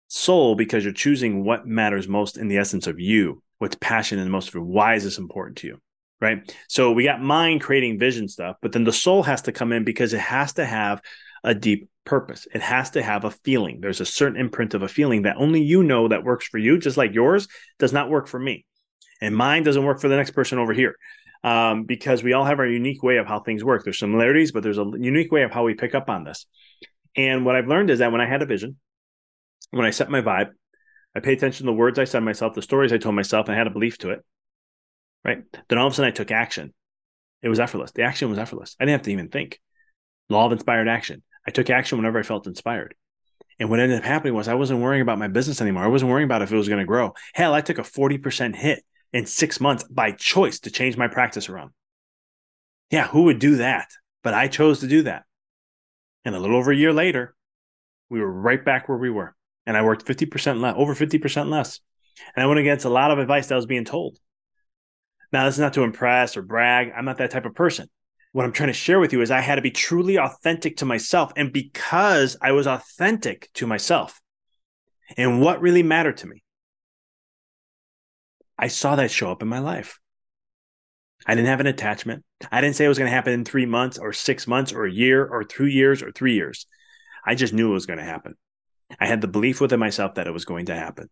soul 0.07 0.55
because 0.55 0.83
you're 0.83 0.93
choosing 0.93 1.43
what 1.43 1.65
matters 1.65 2.07
most 2.07 2.37
in 2.37 2.47
the 2.47 2.57
essence 2.57 2.87
of 2.87 2.99
you, 2.99 3.41
what's 3.59 3.77
passion 3.79 4.19
and 4.19 4.29
most 4.29 4.49
of 4.49 4.55
you. 4.55 4.61
Why 4.61 4.95
is 4.95 5.03
this 5.03 5.17
important 5.17 5.57
to 5.59 5.67
you? 5.67 5.77
Right. 6.19 6.55
So 6.69 6.91
we 6.91 7.03
got 7.03 7.21
mind 7.21 7.61
creating 7.61 7.99
vision 7.99 8.27
stuff, 8.29 8.55
but 8.61 8.71
then 8.71 8.85
the 8.85 8.93
soul 8.93 9.23
has 9.23 9.41
to 9.43 9.51
come 9.51 9.73
in 9.73 9.83
because 9.83 10.13
it 10.13 10.21
has 10.21 10.53
to 10.53 10.65
have 10.65 11.01
a 11.43 11.53
deep 11.53 11.89
purpose. 12.05 12.47
It 12.53 12.61
has 12.61 12.91
to 12.91 13.03
have 13.03 13.23
a 13.23 13.31
feeling. 13.31 13.79
There's 13.81 14.01
a 14.01 14.05
certain 14.05 14.39
imprint 14.39 14.73
of 14.73 14.83
a 14.83 14.87
feeling 14.87 15.23
that 15.23 15.37
only 15.37 15.61
you 15.61 15.83
know 15.83 16.07
that 16.07 16.23
works 16.23 16.47
for 16.47 16.57
you, 16.57 16.77
just 16.77 16.97
like 16.97 17.13
yours 17.13 17.47
does 17.79 17.93
not 17.93 18.09
work 18.09 18.27
for 18.27 18.39
me. 18.39 18.65
And 19.21 19.35
mine 19.35 19.63
doesn't 19.63 19.83
work 19.83 20.01
for 20.01 20.09
the 20.09 20.17
next 20.17 20.31
person 20.31 20.59
over 20.59 20.73
here 20.73 20.95
um, 21.43 21.83
because 21.83 22.23
we 22.23 22.33
all 22.33 22.45
have 22.45 22.59
our 22.59 22.67
unique 22.67 23.03
way 23.03 23.17
of 23.17 23.27
how 23.27 23.39
things 23.39 23.63
work. 23.63 23.83
There's 23.83 23.99
similarities, 23.99 24.51
but 24.51 24.63
there's 24.63 24.77
a 24.77 24.91
unique 24.97 25.31
way 25.31 25.43
of 25.43 25.51
how 25.51 25.63
we 25.63 25.73
pick 25.73 25.95
up 25.95 26.09
on 26.09 26.23
this. 26.23 26.45
And 27.15 27.45
what 27.45 27.55
I've 27.55 27.67
learned 27.67 27.89
is 27.89 27.99
that 27.99 28.11
when 28.11 28.21
I 28.21 28.27
had 28.27 28.41
a 28.41 28.45
vision, 28.45 28.77
when 29.71 29.85
I 29.85 29.91
set 29.91 30.09
my 30.09 30.21
vibe, 30.21 30.49
I 31.15 31.19
pay 31.19 31.33
attention 31.33 31.65
to 31.65 31.71
the 31.71 31.77
words 31.77 31.99
I 31.99 32.05
said 32.05 32.23
myself, 32.23 32.55
the 32.55 32.61
stories 32.61 32.91
I 32.91 32.97
told 32.97 33.15
myself, 33.15 33.47
and 33.47 33.55
I 33.55 33.57
had 33.57 33.67
a 33.67 33.71
belief 33.71 33.97
to 33.99 34.11
it. 34.11 34.25
Right. 35.23 35.43
Then 35.69 35.77
all 35.77 35.87
of 35.87 35.93
a 35.93 35.95
sudden 35.95 36.09
I 36.09 36.15
took 36.15 36.31
action. 36.31 36.73
It 37.41 37.49
was 37.49 37.59
effortless. 37.59 37.91
The 37.91 38.03
action 38.03 38.29
was 38.29 38.39
effortless. 38.39 38.75
I 38.79 38.85
didn't 38.85 38.99
have 38.99 39.05
to 39.05 39.11
even 39.11 39.29
think. 39.29 39.59
Law 40.29 40.45
of 40.45 40.51
inspired 40.51 40.87
action. 40.87 41.21
I 41.47 41.51
took 41.51 41.69
action 41.69 41.97
whenever 41.97 42.19
I 42.19 42.23
felt 42.23 42.47
inspired. 42.47 42.95
And 43.59 43.69
what 43.69 43.79
ended 43.79 43.99
up 43.99 44.03
happening 44.03 44.33
was 44.33 44.47
I 44.47 44.55
wasn't 44.55 44.81
worrying 44.81 45.01
about 45.01 45.19
my 45.19 45.27
business 45.27 45.61
anymore. 45.61 45.83
I 45.83 45.87
wasn't 45.87 46.11
worrying 46.11 46.25
about 46.25 46.41
if 46.41 46.51
it 46.51 46.57
was 46.57 46.67
going 46.67 46.79
to 46.79 46.85
grow. 46.85 47.13
Hell, 47.33 47.53
I 47.53 47.61
took 47.61 47.77
a 47.77 47.83
40% 47.83 48.55
hit 48.55 48.83
in 49.11 49.25
six 49.25 49.61
months 49.61 49.83
by 49.83 50.11
choice 50.11 50.59
to 50.61 50.71
change 50.71 50.97
my 50.97 51.07
practice 51.07 51.49
around. 51.49 51.71
Yeah, 52.89 53.07
who 53.07 53.23
would 53.23 53.39
do 53.39 53.57
that? 53.57 53.89
But 54.23 54.33
I 54.33 54.47
chose 54.47 54.79
to 54.79 54.87
do 54.87 55.03
that. 55.03 55.23
And 56.25 56.35
a 56.35 56.39
little 56.39 56.57
over 56.57 56.71
a 56.71 56.75
year 56.75 56.93
later, 56.93 57.35
we 58.09 58.19
were 58.19 58.31
right 58.31 58.63
back 58.63 58.87
where 58.87 58.97
we 58.97 59.09
were. 59.09 59.35
And 59.65 59.77
I 59.77 59.83
worked 59.83 60.05
50% 60.05 60.59
less, 60.59 60.75
over 60.77 60.95
50% 60.95 61.49
less. 61.49 61.79
And 62.35 62.43
I 62.43 62.47
went 62.47 62.59
against 62.59 62.85
a 62.85 62.89
lot 62.89 63.11
of 63.11 63.19
advice 63.19 63.47
that 63.47 63.55
was 63.55 63.65
being 63.65 63.85
told. 63.85 64.17
Now, 65.31 65.45
this 65.45 65.55
is 65.55 65.59
not 65.59 65.73
to 65.73 65.83
impress 65.83 66.37
or 66.37 66.41
brag. 66.41 66.91
I'm 66.95 67.05
not 67.05 67.17
that 67.17 67.31
type 67.31 67.45
of 67.45 67.55
person. 67.55 67.89
What 68.33 68.45
I'm 68.45 68.51
trying 68.51 68.67
to 68.67 68.73
share 68.73 68.99
with 68.99 69.13
you 69.13 69.21
is 69.21 69.31
I 69.31 69.41
had 69.41 69.55
to 69.55 69.61
be 69.61 69.71
truly 69.71 70.17
authentic 70.17 70.77
to 70.77 70.85
myself. 70.85 71.31
And 71.35 71.53
because 71.53 72.35
I 72.41 72.51
was 72.51 72.67
authentic 72.67 73.49
to 73.53 73.67
myself 73.67 74.19
and 75.15 75.39
what 75.39 75.61
really 75.61 75.83
mattered 75.83 76.17
to 76.17 76.27
me, 76.27 76.43
I 78.57 78.67
saw 78.67 78.95
that 78.95 79.11
show 79.11 79.31
up 79.31 79.41
in 79.41 79.47
my 79.47 79.59
life. 79.59 79.99
I 81.25 81.35
didn't 81.35 81.47
have 81.47 81.59
an 81.59 81.67
attachment. 81.67 82.25
I 82.51 82.59
didn't 82.59 82.75
say 82.75 82.85
it 82.85 82.89
was 82.89 82.97
going 82.97 83.09
to 83.09 83.15
happen 83.15 83.33
in 83.33 83.45
three 83.45 83.67
months 83.67 83.97
or 83.97 84.13
six 84.13 84.47
months 84.47 84.73
or 84.73 84.85
a 84.85 84.91
year 84.91 85.25
or 85.25 85.43
two 85.43 85.67
years 85.67 86.01
or 86.01 86.11
three 86.11 86.33
years. 86.33 86.65
I 87.25 87.35
just 87.35 87.53
knew 87.53 87.69
it 87.69 87.73
was 87.73 87.85
going 87.85 87.99
to 87.99 88.05
happen. 88.05 88.33
I 88.99 89.05
had 89.05 89.21
the 89.21 89.27
belief 89.27 89.61
within 89.61 89.79
myself 89.79 90.15
that 90.15 90.27
it 90.27 90.33
was 90.33 90.45
going 90.45 90.65
to 90.65 90.75
happen. 90.75 91.09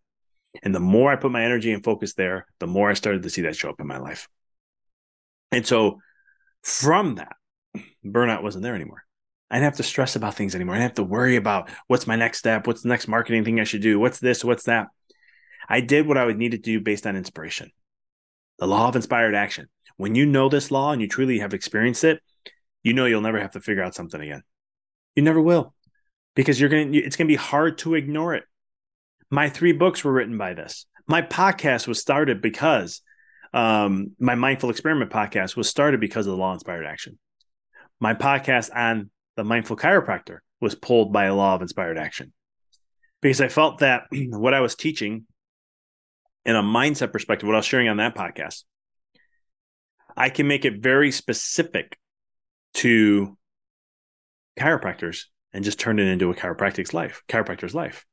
And 0.62 0.74
the 0.74 0.80
more 0.80 1.10
I 1.10 1.16
put 1.16 1.30
my 1.30 1.44
energy 1.44 1.72
and 1.72 1.82
focus 1.82 2.14
there, 2.14 2.46
the 2.58 2.66
more 2.66 2.90
I 2.90 2.94
started 2.94 3.22
to 3.22 3.30
see 3.30 3.42
that 3.42 3.56
show 3.56 3.70
up 3.70 3.80
in 3.80 3.86
my 3.86 3.98
life. 3.98 4.28
And 5.50 5.66
so 5.66 6.00
from 6.62 7.16
that, 7.16 7.36
burnout 8.04 8.42
wasn't 8.42 8.62
there 8.62 8.74
anymore. 8.74 9.04
I 9.50 9.56
didn't 9.56 9.66
have 9.66 9.76
to 9.76 9.82
stress 9.82 10.16
about 10.16 10.34
things 10.34 10.54
anymore. 10.54 10.74
I 10.74 10.78
didn't 10.78 10.90
have 10.90 11.06
to 11.06 11.12
worry 11.12 11.36
about 11.36 11.70
what's 11.86 12.06
my 12.06 12.16
next 12.16 12.38
step, 12.38 12.66
what's 12.66 12.82
the 12.82 12.88
next 12.88 13.06
marketing 13.06 13.44
thing 13.44 13.60
I 13.60 13.64
should 13.64 13.82
do, 13.82 13.98
what's 13.98 14.18
this, 14.18 14.44
what's 14.44 14.64
that. 14.64 14.88
I 15.68 15.80
did 15.80 16.06
what 16.06 16.16
I 16.16 16.24
would 16.24 16.38
need 16.38 16.52
to 16.52 16.58
do 16.58 16.80
based 16.80 17.06
on 17.06 17.16
inspiration. 17.16 17.70
The 18.58 18.66
law 18.66 18.88
of 18.88 18.96
inspired 18.96 19.34
action. 19.34 19.68
When 19.96 20.14
you 20.14 20.24
know 20.24 20.48
this 20.48 20.70
law 20.70 20.92
and 20.92 21.02
you 21.02 21.08
truly 21.08 21.40
have 21.40 21.54
experienced 21.54 22.04
it, 22.04 22.22
you 22.82 22.94
know 22.94 23.06
you'll 23.06 23.20
never 23.20 23.40
have 23.40 23.52
to 23.52 23.60
figure 23.60 23.82
out 23.82 23.94
something 23.94 24.20
again. 24.20 24.42
You 25.14 25.22
never 25.22 25.40
will 25.40 25.74
because 26.34 26.58
you're 26.58 26.70
going 26.70 26.92
to, 26.92 26.98
it's 26.98 27.16
going 27.16 27.26
to 27.26 27.32
be 27.32 27.36
hard 27.36 27.78
to 27.78 27.94
ignore 27.94 28.34
it. 28.34 28.44
My 29.30 29.48
three 29.48 29.72
books 29.72 30.02
were 30.02 30.12
written 30.12 30.38
by 30.38 30.54
this. 30.54 30.86
My 31.06 31.22
podcast 31.22 31.86
was 31.86 32.00
started 32.00 32.40
because 32.40 33.02
um, 33.52 34.12
my 34.18 34.34
mindful 34.34 34.70
experiment 34.70 35.10
podcast 35.10 35.56
was 35.56 35.68
started 35.68 36.00
because 36.00 36.26
of 36.26 36.32
the 36.32 36.38
law 36.38 36.52
inspired 36.54 36.86
action. 36.86 37.18
My 38.00 38.14
podcast 38.14 38.74
on 38.74 39.10
the 39.36 39.44
mindful 39.44 39.76
chiropractor 39.76 40.38
was 40.60 40.74
pulled 40.74 41.12
by 41.12 41.26
a 41.26 41.34
law 41.34 41.54
of 41.54 41.62
inspired 41.62 41.98
action 41.98 42.32
because 43.20 43.40
I 43.40 43.48
felt 43.48 43.78
that 43.78 44.04
what 44.10 44.54
I 44.54 44.60
was 44.60 44.74
teaching 44.74 45.26
in 46.44 46.56
a 46.56 46.62
mindset 46.62 47.12
perspective, 47.12 47.46
what 47.46 47.54
I 47.54 47.58
was 47.58 47.66
sharing 47.66 47.88
on 47.88 47.98
that 47.98 48.14
podcast, 48.14 48.64
I 50.16 50.28
can 50.28 50.46
make 50.46 50.64
it 50.64 50.82
very 50.82 51.12
specific 51.12 51.98
to 52.74 53.36
chiropractors 54.58 55.24
and 55.52 55.64
just 55.64 55.78
turn 55.78 55.98
it 55.98 56.06
into 56.06 56.30
a 56.30 56.34
chiropractic's 56.34 56.94
life, 56.94 57.22
chiropractor's 57.28 57.74
life. 57.74 58.04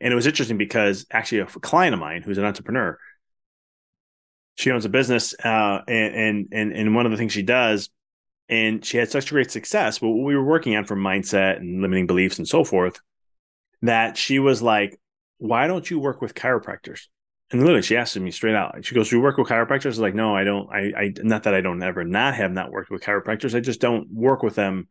And 0.00 0.12
it 0.12 0.16
was 0.16 0.26
interesting 0.26 0.58
because 0.58 1.06
actually 1.10 1.40
a 1.40 1.46
client 1.46 1.94
of 1.94 2.00
mine 2.00 2.22
who's 2.22 2.38
an 2.38 2.44
entrepreneur, 2.44 2.98
she 4.60 4.70
owns 4.70 4.84
a 4.84 4.90
business, 4.90 5.34
uh, 5.44 5.80
and 5.88 6.48
and 6.52 6.72
and 6.72 6.94
one 6.94 7.06
of 7.06 7.12
the 7.12 7.18
things 7.18 7.32
she 7.32 7.42
does, 7.42 7.90
and 8.48 8.84
she 8.84 8.98
had 8.98 9.10
such 9.10 9.30
great 9.30 9.50
success. 9.50 9.98
But 9.98 10.08
what 10.08 10.24
we 10.24 10.36
were 10.36 10.44
working 10.44 10.76
on 10.76 10.84
from 10.84 11.02
mindset 11.02 11.56
and 11.56 11.82
limiting 11.82 12.06
beliefs 12.06 12.38
and 12.38 12.46
so 12.46 12.64
forth, 12.64 13.00
that 13.82 14.16
she 14.16 14.38
was 14.38 14.62
like, 14.62 15.00
"Why 15.38 15.66
don't 15.66 15.90
you 15.90 15.98
work 15.98 16.20
with 16.20 16.34
chiropractors?" 16.34 17.06
and 17.50 17.60
literally 17.60 17.82
she 17.82 17.96
asked 17.96 18.18
me 18.18 18.30
straight 18.30 18.54
out 18.54 18.84
she 18.84 18.94
goes 18.94 19.10
do 19.10 19.16
you 19.16 19.22
work 19.22 19.36
with 19.36 19.48
chiropractors 19.48 19.86
I 19.86 19.88
was 19.88 19.98
like 19.98 20.14
no 20.14 20.34
i 20.34 20.44
don't 20.44 20.70
I, 20.70 20.92
I 20.96 21.12
not 21.18 21.44
that 21.44 21.54
i 21.54 21.60
don't 21.60 21.82
ever 21.82 22.04
not 22.04 22.34
have 22.34 22.52
not 22.52 22.70
worked 22.70 22.90
with 22.90 23.02
chiropractors 23.02 23.54
i 23.54 23.60
just 23.60 23.80
don't 23.80 24.08
work 24.12 24.42
with 24.42 24.54
them 24.54 24.88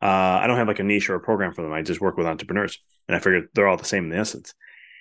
uh, 0.00 0.06
i 0.06 0.46
don't 0.46 0.56
have 0.56 0.68
like 0.68 0.78
a 0.78 0.84
niche 0.84 1.10
or 1.10 1.16
a 1.16 1.20
program 1.20 1.52
for 1.52 1.62
them 1.62 1.72
i 1.72 1.82
just 1.82 2.00
work 2.00 2.16
with 2.16 2.26
entrepreneurs 2.26 2.78
and 3.08 3.16
i 3.16 3.18
figured 3.18 3.48
they're 3.54 3.68
all 3.68 3.76
the 3.76 3.84
same 3.84 4.04
in 4.04 4.10
the 4.10 4.16
essence 4.16 4.54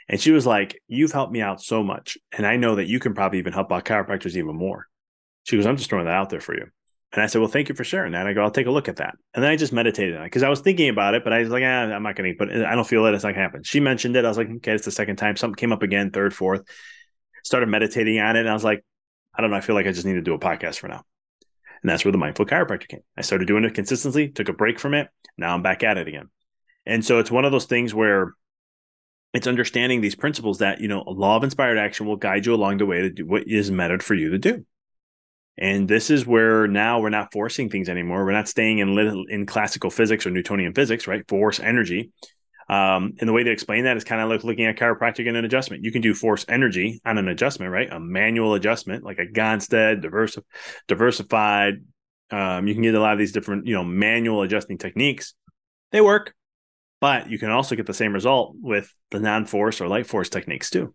and 0.09 0.19
she 0.19 0.31
was 0.31 0.45
like 0.45 0.81
you've 0.87 1.11
helped 1.11 1.31
me 1.31 1.41
out 1.41 1.61
so 1.61 1.83
much 1.83 2.17
and 2.31 2.45
i 2.45 2.55
know 2.55 2.75
that 2.75 2.87
you 2.87 2.99
can 2.99 3.13
probably 3.13 3.39
even 3.39 3.53
help 3.53 3.71
out 3.71 3.85
chiropractors 3.85 4.35
even 4.35 4.55
more 4.55 4.87
she 5.43 5.55
goes 5.55 5.65
i'm 5.65 5.77
just 5.77 5.89
throwing 5.89 6.05
that 6.05 6.13
out 6.15 6.29
there 6.29 6.41
for 6.41 6.55
you 6.55 6.67
and 7.13 7.23
I 7.23 7.27
said, 7.27 7.39
well, 7.39 7.49
thank 7.49 7.69
you 7.69 7.75
for 7.75 7.85
sharing 7.85 8.11
that. 8.11 8.27
I 8.27 8.33
go, 8.33 8.43
I'll 8.43 8.51
take 8.51 8.67
a 8.67 8.71
look 8.71 8.89
at 8.89 8.97
that. 8.97 9.15
And 9.33 9.41
then 9.41 9.49
I 9.49 9.55
just 9.55 9.71
meditated 9.71 10.15
on 10.17 10.23
it 10.23 10.25
because 10.25 10.43
I 10.43 10.49
was 10.49 10.59
thinking 10.59 10.89
about 10.89 11.15
it, 11.15 11.23
but 11.23 11.31
I 11.31 11.39
was 11.39 11.49
like, 11.49 11.63
eh, 11.63 11.65
I'm 11.65 12.03
not 12.03 12.15
going 12.15 12.33
to, 12.33 12.37
but 12.37 12.53
I 12.53 12.75
don't 12.75 12.87
feel 12.87 13.03
that 13.05 13.13
it's 13.13 13.23
not 13.23 13.29
going 13.29 13.39
to 13.39 13.43
happen. 13.43 13.63
She 13.63 13.79
mentioned 13.79 14.17
it. 14.17 14.25
I 14.25 14.27
was 14.27 14.37
like, 14.37 14.49
okay, 14.49 14.73
it's 14.73 14.83
the 14.83 14.91
second 14.91 15.15
time. 15.15 15.37
Something 15.37 15.55
came 15.55 15.71
up 15.71 15.83
again, 15.83 16.11
third, 16.11 16.33
fourth. 16.33 16.63
Started 17.45 17.69
meditating 17.69 18.19
on 18.19 18.35
it. 18.35 18.41
And 18.41 18.49
I 18.49 18.53
was 18.53 18.63
like, 18.63 18.83
I 19.33 19.41
don't 19.41 19.51
know. 19.51 19.57
I 19.57 19.61
feel 19.61 19.75
like 19.75 19.87
I 19.87 19.93
just 19.93 20.05
need 20.05 20.15
to 20.15 20.21
do 20.21 20.33
a 20.33 20.39
podcast 20.39 20.79
for 20.79 20.89
now. 20.89 21.03
And 21.81 21.89
that's 21.89 22.03
where 22.03 22.11
the 22.11 22.17
mindful 22.17 22.45
chiropractor 22.45 22.89
came. 22.89 23.03
I 23.15 23.21
started 23.21 23.47
doing 23.47 23.63
it 23.63 23.73
consistently, 23.73 24.27
took 24.29 24.49
a 24.49 24.53
break 24.53 24.77
from 24.77 24.93
it. 24.93 25.07
Now 25.37 25.53
I'm 25.53 25.61
back 25.61 25.83
at 25.83 25.97
it 25.97 26.09
again. 26.09 26.29
And 26.85 27.05
so 27.05 27.19
it's 27.19 27.31
one 27.31 27.45
of 27.45 27.53
those 27.53 27.65
things 27.65 27.93
where 27.93 28.33
it's 29.37 29.47
understanding 29.47 30.01
these 30.01 30.15
principles 30.15 30.57
that, 30.57 30.81
you 30.81 30.87
know, 30.87 31.03
a 31.05 31.11
law 31.11 31.37
of 31.37 31.43
inspired 31.43 31.77
action 31.77 32.07
will 32.07 32.15
guide 32.15 32.45
you 32.45 32.55
along 32.55 32.77
the 32.77 32.85
way 32.85 33.01
to 33.01 33.09
do 33.09 33.25
what 33.25 33.47
is 33.47 33.69
mattered 33.69 34.01
for 34.01 34.15
you 34.15 34.31
to 34.31 34.39
do. 34.39 34.65
And 35.57 35.87
this 35.87 36.09
is 36.09 36.25
where 36.25 36.67
now 36.67 36.99
we're 36.99 37.09
not 37.09 37.31
forcing 37.31 37.69
things 37.69 37.87
anymore. 37.87 38.25
We're 38.25 38.31
not 38.31 38.47
staying 38.47 38.79
in 38.79 39.25
in 39.29 39.45
classical 39.45 39.89
physics 39.89 40.25
or 40.25 40.31
Newtonian 40.31 40.73
physics, 40.73 41.07
right? 41.07 41.27
Force 41.27 41.59
energy. 41.59 42.11
Um, 42.69 43.13
and 43.19 43.29
the 43.29 43.33
way 43.33 43.43
to 43.43 43.51
explain 43.51 43.85
that 43.85 43.95
is 43.95 44.03
kind 44.03 44.21
of 44.21 44.29
like 44.29 44.43
looking 44.43 44.65
at 44.65 44.75
chiropractic 44.75 45.27
and 45.27 45.37
an 45.37 45.45
adjustment. 45.45 45.83
You 45.85 45.91
can 45.91 46.01
do 46.01 46.13
force 46.13 46.45
energy 46.49 46.99
on 47.05 47.17
an 47.17 47.27
adjustment, 47.27 47.71
right? 47.71 47.91
A 47.91 47.99
manual 47.99 48.55
adjustment, 48.55 49.03
like 49.03 49.19
a 49.19 49.25
Gonstead, 49.25 50.03
diversi- 50.03 50.43
diversified. 50.87 51.75
Um, 52.29 52.67
you 52.67 52.73
can 52.73 52.83
get 52.83 52.93
a 52.93 52.99
lot 52.99 53.13
of 53.13 53.19
these 53.19 53.31
different, 53.31 53.67
you 53.67 53.73
know, 53.73 53.85
manual 53.85 54.41
adjusting 54.41 54.77
techniques. 54.77 55.33
They 55.91 56.01
work, 56.01 56.33
but 56.99 57.29
you 57.29 57.39
can 57.39 57.51
also 57.51 57.75
get 57.75 57.85
the 57.85 57.93
same 57.93 58.13
result 58.13 58.55
with 58.59 58.91
the 59.11 59.19
non-force 59.19 59.81
or 59.81 59.87
light 59.87 60.07
force 60.07 60.29
techniques 60.29 60.69
too 60.69 60.93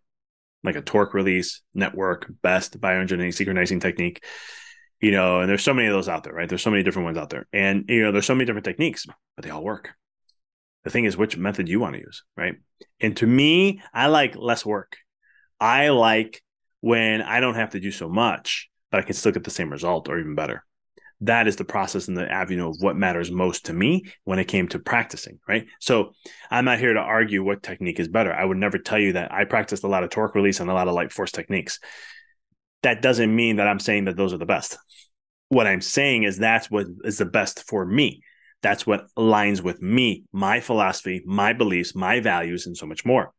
like 0.65 0.77
a 0.77 0.83
torque 0.83 1.15
release 1.15 1.61
network, 1.75 2.31
best 2.43 2.81
bioenergetic 2.81 3.35
synchronizing 3.35 3.81
technique. 3.81 4.25
you 5.01 5.11
know, 5.11 5.41
and 5.41 5.51
there's 5.51 5.65
so 5.65 5.75
many 5.75 5.89
of 5.89 5.95
those 5.95 6.09
out 6.09 6.23
there, 6.23 6.33
right? 6.33 6.49
There's 6.49 6.63
so 6.63 6.71
many 6.71 6.85
different 6.85 7.07
ones 7.07 7.19
out 7.19 7.29
there. 7.29 7.49
And, 7.53 7.87
you 7.89 8.05
know, 8.05 8.13
there's 8.13 8.27
so 8.27 8.37
many 8.37 8.45
different 8.45 8.65
techniques, 8.65 9.05
but 9.35 9.45
they 9.45 9.51
all 9.51 9.65
work. 9.65 9.91
The 10.85 10.91
thing 10.91 11.07
is, 11.07 11.17
which 11.17 11.37
method 11.37 11.69
you 11.69 11.81
want 11.81 11.97
to 11.97 12.01
use, 12.01 12.23
right? 12.37 12.55
And 13.01 13.17
to 13.17 13.27
me, 13.27 13.83
I 13.93 14.07
like 14.07 14.37
less 14.37 14.65
work. 14.65 14.97
I 15.59 15.89
like 15.89 16.41
when 16.81 17.21
I 17.21 17.41
don't 17.41 17.57
have 17.57 17.71
to 17.71 17.81
do 17.81 17.91
so 17.91 18.09
much, 18.09 18.71
but 18.93 18.99
I 18.99 19.03
can 19.03 19.15
still 19.15 19.33
get 19.33 19.43
the 19.43 19.51
same 19.51 19.71
result 19.71 20.09
or 20.09 20.21
even 20.21 20.37
better. 20.37 20.65
That 21.23 21.49
is 21.49 21.57
the 21.57 21.65
process 21.65 22.09
and 22.09 22.17
the 22.17 22.31
avenue 22.31 22.69
of 22.69 22.77
what 22.81 22.97
matters 22.97 23.31
most 23.31 23.67
to 23.67 23.73
me 23.73 24.05
when 24.25 24.39
it 24.39 24.45
came 24.45 24.69
to 24.69 24.79
practicing, 24.79 25.39
right? 25.49 25.67
So 25.81 26.13
I'm 26.51 26.65
not 26.65 26.79
here 26.79 26.93
to 26.93 27.01
argue 27.01 27.43
what 27.43 27.63
technique 27.63 28.01
is 28.01 28.09
better. 28.09 28.33
I 28.33 28.45
would 28.45 28.59
never 28.59 28.79
tell 28.79 28.99
you 28.99 29.15
that 29.15 29.33
I 29.33 29.45
practiced 29.45 29.85
a 29.85 29.89
lot 29.89 30.05
of 30.05 30.11
torque 30.11 30.35
release 30.35 30.61
and 30.61 30.71
a 30.71 30.75
lot 30.75 30.89
of 30.89 30.95
light 30.95 31.13
force 31.13 31.33
techniques 31.33 31.79
that 32.83 33.03
doesn't 33.03 33.35
mean 33.35 33.57
that 33.57 33.69
I'm 33.69 33.79
saying 33.79 34.05
that 34.05 34.17
those 34.17 34.33
are 34.33 34.39
the 34.39 34.47
best. 34.47 34.79
What 35.49 35.67
I'm 35.67 35.81
saying 35.81 36.25
is 36.25 36.39
that's 36.39 36.71
what 36.71 36.87
is 37.05 37.19
the 37.19 37.25
best 37.25 37.65
for 37.67 37.85
me. 37.85 38.23
That's 38.63 38.87
what 38.87 39.07
aligns 39.17 39.61
with 39.61 39.83
me, 39.83 40.25
my 40.33 40.61
philosophy, 40.61 41.23
my 41.27 41.53
beliefs, 41.53 41.95
my 41.95 42.21
values, 42.21 42.67
and 42.67 42.77
so 42.77 42.87
much 42.87 43.05
more. 43.05 43.33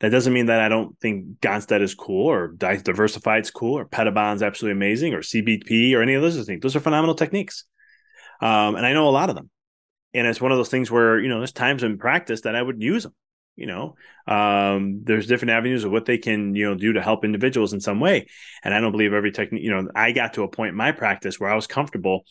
That 0.00 0.10
doesn't 0.10 0.32
mean 0.32 0.46
that 0.46 0.60
I 0.60 0.68
don't 0.68 0.98
think 1.00 1.40
Gonstead 1.40 1.80
is 1.80 1.94
cool 1.94 2.26
or 2.26 2.48
diversified 2.48 3.42
is 3.42 3.50
cool 3.50 3.76
or 3.76 3.84
Pettibon's 3.84 4.42
absolutely 4.42 4.76
amazing 4.76 5.14
or 5.14 5.20
CBP 5.20 5.94
or 5.94 6.02
any 6.02 6.14
of 6.14 6.22
those 6.22 6.44
things. 6.46 6.62
Those 6.62 6.76
are 6.76 6.80
phenomenal 6.80 7.16
techniques. 7.16 7.64
Um, 8.40 8.76
and 8.76 8.86
I 8.86 8.92
know 8.92 9.08
a 9.08 9.10
lot 9.10 9.28
of 9.28 9.34
them. 9.34 9.50
And 10.14 10.26
it's 10.26 10.40
one 10.40 10.52
of 10.52 10.58
those 10.58 10.70
things 10.70 10.90
where, 10.90 11.18
you 11.18 11.28
know, 11.28 11.38
there's 11.38 11.52
times 11.52 11.82
in 11.82 11.98
practice 11.98 12.42
that 12.42 12.54
I 12.54 12.62
would 12.62 12.82
use 12.82 13.02
them 13.02 13.14
you 13.58 13.66
know 13.66 13.96
um, 14.26 15.02
there's 15.04 15.26
different 15.26 15.50
avenues 15.50 15.84
of 15.84 15.90
what 15.90 16.06
they 16.06 16.16
can 16.16 16.54
you 16.54 16.64
know 16.64 16.74
do 16.74 16.92
to 16.94 17.02
help 17.02 17.24
individuals 17.24 17.72
in 17.72 17.80
some 17.80 18.00
way 18.00 18.26
and 18.64 18.72
i 18.72 18.80
don't 18.80 18.92
believe 18.92 19.12
every 19.12 19.32
technique 19.32 19.62
you 19.62 19.70
know 19.70 19.88
i 19.94 20.12
got 20.12 20.32
to 20.34 20.44
a 20.44 20.48
point 20.48 20.70
in 20.70 20.76
my 20.76 20.92
practice 20.92 21.38
where 21.38 21.50
i 21.50 21.56
was 21.56 21.66
comfortable 21.66 22.22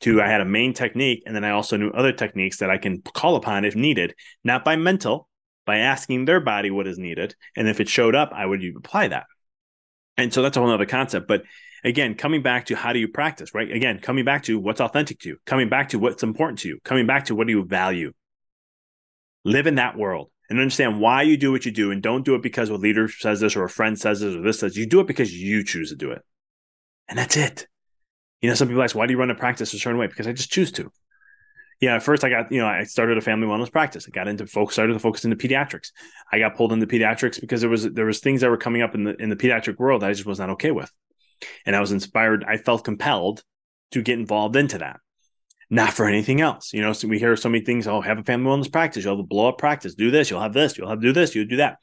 to 0.00 0.20
i 0.20 0.28
had 0.28 0.40
a 0.40 0.44
main 0.44 0.74
technique 0.74 1.22
and 1.24 1.34
then 1.34 1.44
i 1.44 1.50
also 1.50 1.76
knew 1.76 1.90
other 1.90 2.12
techniques 2.12 2.58
that 2.58 2.68
i 2.68 2.76
can 2.76 3.00
call 3.00 3.36
upon 3.36 3.64
if 3.64 3.76
needed 3.76 4.14
not 4.44 4.64
by 4.64 4.76
mental 4.76 5.28
by 5.64 5.78
asking 5.78 6.24
their 6.24 6.40
body 6.40 6.70
what 6.70 6.86
is 6.86 6.98
needed 6.98 7.34
and 7.56 7.68
if 7.68 7.80
it 7.80 7.88
showed 7.88 8.14
up 8.14 8.32
i 8.34 8.44
would 8.44 8.62
apply 8.76 9.08
that. 9.08 9.24
And 10.16 10.32
so 10.32 10.42
that's 10.42 10.56
a 10.56 10.60
whole 10.60 10.70
other 10.70 10.86
concept 10.86 11.26
but 11.28 11.42
again 11.84 12.14
coming 12.14 12.42
back 12.42 12.66
to 12.66 12.76
how 12.76 12.92
do 12.92 12.98
you 12.98 13.08
practice 13.08 13.54
right? 13.54 13.70
Again 13.70 13.98
coming 13.98 14.24
back 14.24 14.44
to 14.44 14.58
what's 14.58 14.80
authentic 14.80 15.20
to 15.20 15.30
you 15.30 15.36
coming 15.46 15.68
back 15.68 15.90
to 15.90 15.98
what's 15.98 16.22
important 16.22 16.60
to 16.60 16.68
you 16.68 16.78
coming 16.84 17.06
back 17.06 17.26
to 17.26 17.34
what 17.34 17.46
do 17.46 17.52
you 17.52 17.64
value. 17.64 18.12
Live 19.44 19.66
in 19.66 19.76
that 19.76 19.96
world 19.96 20.30
and 20.48 20.60
understand 20.60 21.00
why 21.00 21.22
you 21.22 21.36
do 21.36 21.50
what 21.50 21.64
you 21.64 21.72
do 21.72 21.90
and 21.90 22.02
don't 22.02 22.24
do 22.24 22.34
it 22.34 22.42
because 22.42 22.68
a 22.68 22.74
leader 22.74 23.08
says 23.08 23.40
this 23.40 23.56
or 23.56 23.64
a 23.64 23.70
friend 23.70 23.98
says 23.98 24.20
this 24.20 24.34
or 24.34 24.42
this 24.42 24.60
says 24.60 24.76
you 24.76 24.86
do 24.86 25.00
it 25.00 25.06
because 25.06 25.32
you 25.32 25.64
choose 25.64 25.90
to 25.90 25.96
do 25.96 26.10
it. 26.10 26.22
And 27.08 27.18
that's 27.18 27.36
it. 27.36 27.66
You 28.40 28.48
know 28.48 28.54
some 28.54 28.68
people 28.68 28.82
ask 28.82 28.94
why 28.94 29.06
do 29.06 29.12
you 29.12 29.18
run 29.18 29.30
a 29.30 29.34
practice 29.34 29.72
a 29.72 29.78
certain 29.78 29.98
way? 29.98 30.08
Because 30.08 30.26
i 30.26 30.32
just 30.32 30.52
choose 30.52 30.70
to 30.72 30.92
yeah 31.82 31.96
at 31.96 32.02
first 32.02 32.24
i 32.24 32.30
got 32.30 32.50
you 32.50 32.58
know 32.58 32.66
i 32.66 32.84
started 32.84 33.18
a 33.18 33.20
family 33.20 33.46
wellness 33.46 33.70
practice 33.70 34.06
i 34.08 34.10
got 34.10 34.28
into 34.28 34.46
focus 34.46 34.74
started 34.74 34.94
to 34.94 34.98
focus 34.98 35.26
into 35.26 35.36
pediatrics 35.36 35.90
i 36.32 36.38
got 36.38 36.56
pulled 36.56 36.72
into 36.72 36.86
pediatrics 36.86 37.38
because 37.38 37.60
there 37.60 37.68
was 37.68 37.84
there 37.90 38.06
was 38.06 38.20
things 38.20 38.40
that 38.40 38.48
were 38.48 38.56
coming 38.56 38.80
up 38.80 38.94
in 38.94 39.04
the 39.04 39.14
in 39.20 39.28
the 39.28 39.36
pediatric 39.36 39.78
world 39.78 40.00
that 40.00 40.08
i 40.08 40.12
just 40.12 40.24
was 40.24 40.38
not 40.38 40.48
okay 40.48 40.70
with 40.70 40.90
and 41.66 41.76
i 41.76 41.80
was 41.80 41.92
inspired 41.92 42.42
i 42.48 42.56
felt 42.56 42.84
compelled 42.84 43.42
to 43.90 44.00
get 44.00 44.18
involved 44.18 44.56
into 44.56 44.78
that 44.78 45.00
not 45.72 45.94
for 45.94 46.06
anything 46.06 46.42
else. 46.42 46.74
You 46.74 46.82
know, 46.82 46.92
so 46.92 47.08
we 47.08 47.18
hear 47.18 47.34
so 47.34 47.48
many 47.48 47.64
things. 47.64 47.88
Oh, 47.88 48.02
have 48.02 48.18
a 48.18 48.22
family 48.22 48.50
wellness 48.50 48.70
practice. 48.70 49.02
You'll 49.02 49.16
have 49.16 49.24
a 49.24 49.26
blow 49.26 49.48
up 49.48 49.56
practice. 49.56 49.94
Do 49.94 50.10
this. 50.10 50.28
You'll 50.28 50.42
have 50.42 50.52
this. 50.52 50.76
You'll 50.76 50.90
have 50.90 51.00
to 51.00 51.06
do 51.06 51.14
this. 51.14 51.34
You'll 51.34 51.46
do 51.46 51.56
that. 51.56 51.78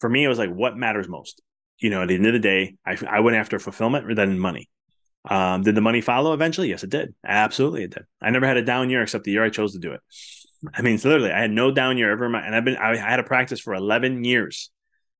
For 0.00 0.08
me, 0.08 0.24
it 0.24 0.28
was 0.28 0.38
like, 0.38 0.50
what 0.50 0.78
matters 0.78 1.08
most? 1.08 1.42
You 1.78 1.90
know, 1.90 2.02
at 2.02 2.08
the 2.08 2.14
end 2.14 2.26
of 2.26 2.32
the 2.32 2.38
day, 2.38 2.76
I, 2.86 2.96
I 3.06 3.20
went 3.20 3.36
after 3.36 3.58
fulfillment 3.58 4.06
rather 4.06 4.24
than 4.24 4.38
money. 4.38 4.70
Um, 5.28 5.62
did 5.62 5.74
the 5.74 5.80
money 5.80 6.00
follow 6.00 6.32
eventually? 6.32 6.70
Yes, 6.70 6.82
it 6.82 6.90
did. 6.90 7.14
Absolutely, 7.24 7.84
it 7.84 7.90
did. 7.90 8.04
I 8.20 8.30
never 8.30 8.46
had 8.46 8.56
a 8.56 8.64
down 8.64 8.90
year 8.90 9.02
except 9.02 9.24
the 9.24 9.32
year 9.32 9.44
I 9.44 9.50
chose 9.50 9.72
to 9.74 9.78
do 9.78 9.92
it. 9.92 10.00
I 10.74 10.82
mean, 10.82 10.96
literally, 10.96 11.30
I 11.30 11.40
had 11.40 11.50
no 11.50 11.70
down 11.70 11.98
year 11.98 12.10
ever. 12.10 12.26
In 12.26 12.32
my, 12.32 12.44
and 12.44 12.54
I've 12.54 12.64
been, 12.64 12.76
I 12.76 12.96
had 12.96 13.20
a 13.20 13.24
practice 13.24 13.60
for 13.60 13.74
11 13.74 14.24
years 14.24 14.70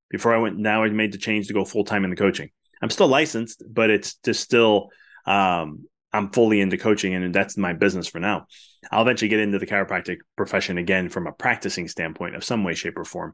before 0.09 0.33
I 0.33 0.39
went. 0.39 0.57
Now 0.57 0.83
I 0.83 0.89
made 0.89 1.11
the 1.11 1.17
change 1.17 1.47
to 1.47 1.53
go 1.53 1.63
full 1.63 1.85
time 1.85 2.03
in 2.03 2.09
the 2.09 2.15
coaching. 2.15 2.49
I'm 2.81 2.89
still 2.89 3.07
licensed, 3.07 3.63
but 3.69 3.89
it's 3.89 4.15
just 4.15 4.41
still, 4.41 4.89
um, 5.25 5.85
I'm 6.11 6.31
fully 6.31 6.59
into 6.59 6.77
coaching 6.77 7.13
and 7.13 7.33
that's 7.33 7.57
my 7.57 7.73
business 7.73 8.07
for 8.07 8.19
now. 8.19 8.47
I'll 8.91 9.01
eventually 9.03 9.29
get 9.29 9.39
into 9.39 9.59
the 9.59 9.67
chiropractic 9.67 10.17
profession 10.35 10.77
again 10.77 11.09
from 11.09 11.27
a 11.27 11.31
practicing 11.31 11.87
standpoint 11.87 12.35
of 12.35 12.43
some 12.43 12.63
way, 12.63 12.73
shape, 12.73 12.97
or 12.97 13.03
form. 13.03 13.33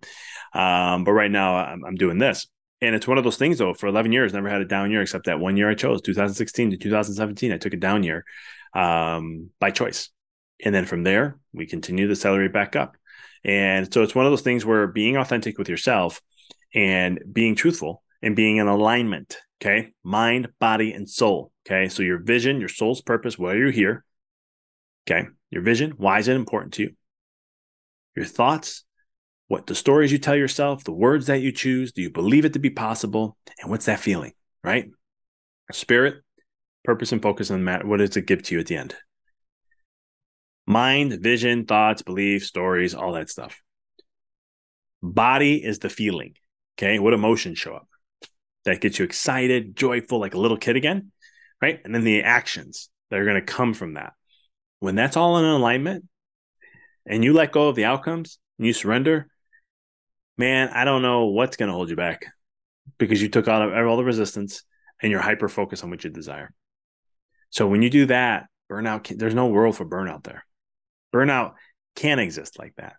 Um, 0.53 1.03
but 1.03 1.13
right 1.13 1.31
now 1.31 1.55
I'm, 1.55 1.85
I'm, 1.85 1.95
doing 1.95 2.17
this. 2.17 2.47
And 2.81 2.93
it's 2.93 3.07
one 3.07 3.17
of 3.17 3.23
those 3.23 3.37
things 3.37 3.57
though, 3.57 3.73
for 3.73 3.87
11 3.87 4.11
years, 4.11 4.33
never 4.33 4.49
had 4.49 4.61
a 4.61 4.65
down 4.65 4.91
year 4.91 5.01
except 5.01 5.25
that 5.25 5.39
one 5.39 5.57
year 5.57 5.69
I 5.69 5.75
chose 5.75 6.01
2016 6.01 6.71
to 6.71 6.77
2017. 6.77 7.51
I 7.51 7.57
took 7.57 7.73
a 7.73 7.77
down 7.77 8.03
year 8.03 8.25
um, 8.73 9.49
by 9.59 9.71
choice. 9.71 10.09
And 10.63 10.73
then 10.73 10.85
from 10.85 11.03
there, 11.03 11.37
we 11.53 11.65
continue 11.65 12.07
to 12.07 12.15
salary 12.15 12.49
back 12.49 12.75
up. 12.75 12.97
And 13.43 13.91
so 13.93 14.03
it's 14.03 14.15
one 14.15 14.25
of 14.25 14.31
those 14.31 14.41
things 14.41 14.65
where 14.65 14.87
being 14.87 15.17
authentic 15.17 15.57
with 15.57 15.69
yourself 15.69 16.21
and 16.73 17.19
being 17.31 17.55
truthful 17.55 18.03
and 18.21 18.35
being 18.35 18.57
in 18.57 18.67
alignment, 18.67 19.37
okay, 19.61 19.93
mind, 20.03 20.49
body, 20.59 20.93
and 20.93 21.09
soul 21.09 21.51
Okay. 21.65 21.89
So 21.89 22.03
your 22.03 22.19
vision, 22.19 22.59
your 22.59 22.69
soul's 22.69 23.01
purpose, 23.01 23.37
why 23.37 23.51
are 23.51 23.57
you're 23.57 23.71
here. 23.71 24.05
Okay. 25.09 25.27
Your 25.49 25.63
vision, 25.63 25.93
why 25.97 26.19
is 26.19 26.27
it 26.27 26.35
important 26.35 26.73
to 26.73 26.83
you? 26.83 26.91
Your 28.15 28.25
thoughts, 28.25 28.84
what 29.47 29.67
the 29.67 29.75
stories 29.75 30.11
you 30.11 30.17
tell 30.17 30.35
yourself, 30.35 30.83
the 30.83 30.91
words 30.91 31.27
that 31.27 31.41
you 31.41 31.51
choose, 31.51 31.91
do 31.91 32.01
you 32.01 32.09
believe 32.09 32.45
it 32.45 32.53
to 32.53 32.59
be 32.59 32.69
possible? 32.69 33.37
And 33.61 33.69
what's 33.69 33.85
that 33.85 33.99
feeling, 33.99 34.33
right? 34.63 34.89
Spirit, 35.71 36.15
purpose, 36.83 37.11
and 37.11 37.21
focus 37.21 37.51
on 37.51 37.59
the 37.59 37.63
matter. 37.63 37.87
What 37.87 37.97
does 37.97 38.17
it 38.17 38.27
give 38.27 38.43
to 38.43 38.55
you 38.55 38.59
at 38.59 38.67
the 38.67 38.77
end? 38.77 38.95
Mind, 40.67 41.13
vision, 41.21 41.65
thoughts, 41.65 42.01
beliefs, 42.01 42.47
stories, 42.47 42.95
all 42.95 43.13
that 43.13 43.29
stuff. 43.29 43.61
Body 45.01 45.63
is 45.63 45.79
the 45.79 45.89
feeling. 45.89 46.33
Okay. 46.77 46.97
What 46.97 47.13
emotions 47.13 47.59
show 47.59 47.75
up? 47.75 47.87
That 48.65 48.81
gets 48.81 48.97
you 48.97 49.05
excited, 49.05 49.75
joyful, 49.75 50.19
like 50.19 50.33
a 50.33 50.39
little 50.39 50.57
kid 50.57 50.75
again 50.75 51.11
right? 51.61 51.79
And 51.83 51.93
then 51.93 52.03
the 52.03 52.23
actions 52.23 52.89
that 53.09 53.19
are 53.19 53.25
going 53.25 53.43
to 53.43 53.53
come 53.53 53.73
from 53.73 53.93
that. 53.93 54.13
When 54.79 54.95
that's 54.95 55.17
all 55.17 55.37
in 55.37 55.45
alignment 55.45 56.05
and 57.05 57.23
you 57.23 57.33
let 57.33 57.51
go 57.51 57.69
of 57.69 57.75
the 57.75 57.85
outcomes 57.85 58.37
and 58.57 58.67
you 58.67 58.73
surrender, 58.73 59.27
man, 60.37 60.69
I 60.69 60.85
don't 60.85 61.01
know 61.01 61.25
what's 61.25 61.57
going 61.57 61.67
to 61.67 61.73
hold 61.73 61.89
you 61.89 61.95
back 61.95 62.25
because 62.97 63.21
you 63.21 63.29
took 63.29 63.47
out 63.47 63.73
all 63.73 63.97
the 63.97 64.03
resistance 64.03 64.63
and 65.01 65.11
you're 65.11 65.21
hyper 65.21 65.49
focused 65.49 65.83
on 65.83 65.89
what 65.89 66.03
you 66.03 66.09
desire. 66.09 66.51
So 67.49 67.67
when 67.67 67.81
you 67.81 67.89
do 67.89 68.05
that, 68.07 68.47
burnout, 68.69 69.17
there's 69.17 69.35
no 69.35 69.47
world 69.47 69.77
for 69.77 69.85
burnout 69.85 70.23
there. 70.23 70.45
Burnout 71.13 71.53
can't 71.95 72.19
exist 72.19 72.59
like 72.59 72.75
that. 72.75 72.95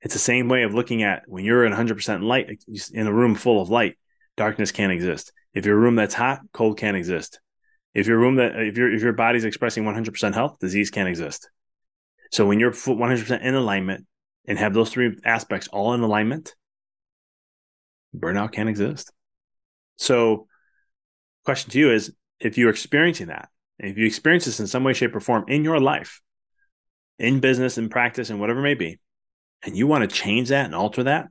It's 0.00 0.14
the 0.14 0.20
same 0.20 0.48
way 0.48 0.64
of 0.64 0.74
looking 0.74 1.02
at 1.02 1.22
when 1.26 1.44
you're 1.44 1.64
in 1.64 1.72
100% 1.72 2.22
light 2.22 2.62
in 2.92 3.06
a 3.06 3.12
room 3.12 3.34
full 3.34 3.60
of 3.60 3.70
light, 3.70 3.98
darkness 4.36 4.72
can't 4.72 4.92
exist. 4.92 5.32
If 5.54 5.64
you're 5.64 5.76
a 5.76 5.80
room 5.80 5.96
that's 5.96 6.14
hot, 6.14 6.40
cold 6.52 6.78
can't 6.78 6.96
exist. 6.96 7.40
If 7.94 8.06
your 8.06 8.18
room 8.18 8.36
that 8.36 8.56
if 8.56 8.76
your 8.76 8.92
if 8.92 9.02
your 9.02 9.12
body's 9.12 9.44
expressing 9.44 9.84
100% 9.84 10.34
health, 10.34 10.58
disease 10.58 10.90
can't 10.90 11.08
exist. 11.08 11.48
So 12.32 12.44
when 12.44 12.58
you're 12.58 12.72
100% 12.72 13.40
in 13.40 13.54
alignment 13.54 14.06
and 14.46 14.58
have 14.58 14.74
those 14.74 14.90
three 14.90 15.16
aspects 15.24 15.68
all 15.68 15.94
in 15.94 16.00
alignment, 16.00 16.54
burnout 18.16 18.52
can't 18.52 18.68
exist. 18.68 19.12
So, 19.96 20.46
question 21.44 21.70
to 21.72 21.78
you 21.78 21.92
is: 21.92 22.12
If 22.40 22.58
you're 22.58 22.70
experiencing 22.70 23.28
that, 23.28 23.48
if 23.78 23.98
you 23.98 24.06
experience 24.06 24.44
this 24.44 24.60
in 24.60 24.66
some 24.66 24.84
way, 24.84 24.92
shape, 24.92 25.14
or 25.14 25.20
form 25.20 25.44
in 25.48 25.64
your 25.64 25.80
life, 25.80 26.20
in 27.18 27.40
business, 27.40 27.78
in 27.78 27.88
practice, 27.88 28.30
and 28.30 28.40
whatever 28.40 28.60
it 28.60 28.64
may 28.64 28.74
be, 28.74 28.98
and 29.62 29.76
you 29.76 29.86
want 29.86 30.08
to 30.08 30.16
change 30.16 30.50
that 30.50 30.66
and 30.66 30.74
alter 30.74 31.04
that, 31.04 31.28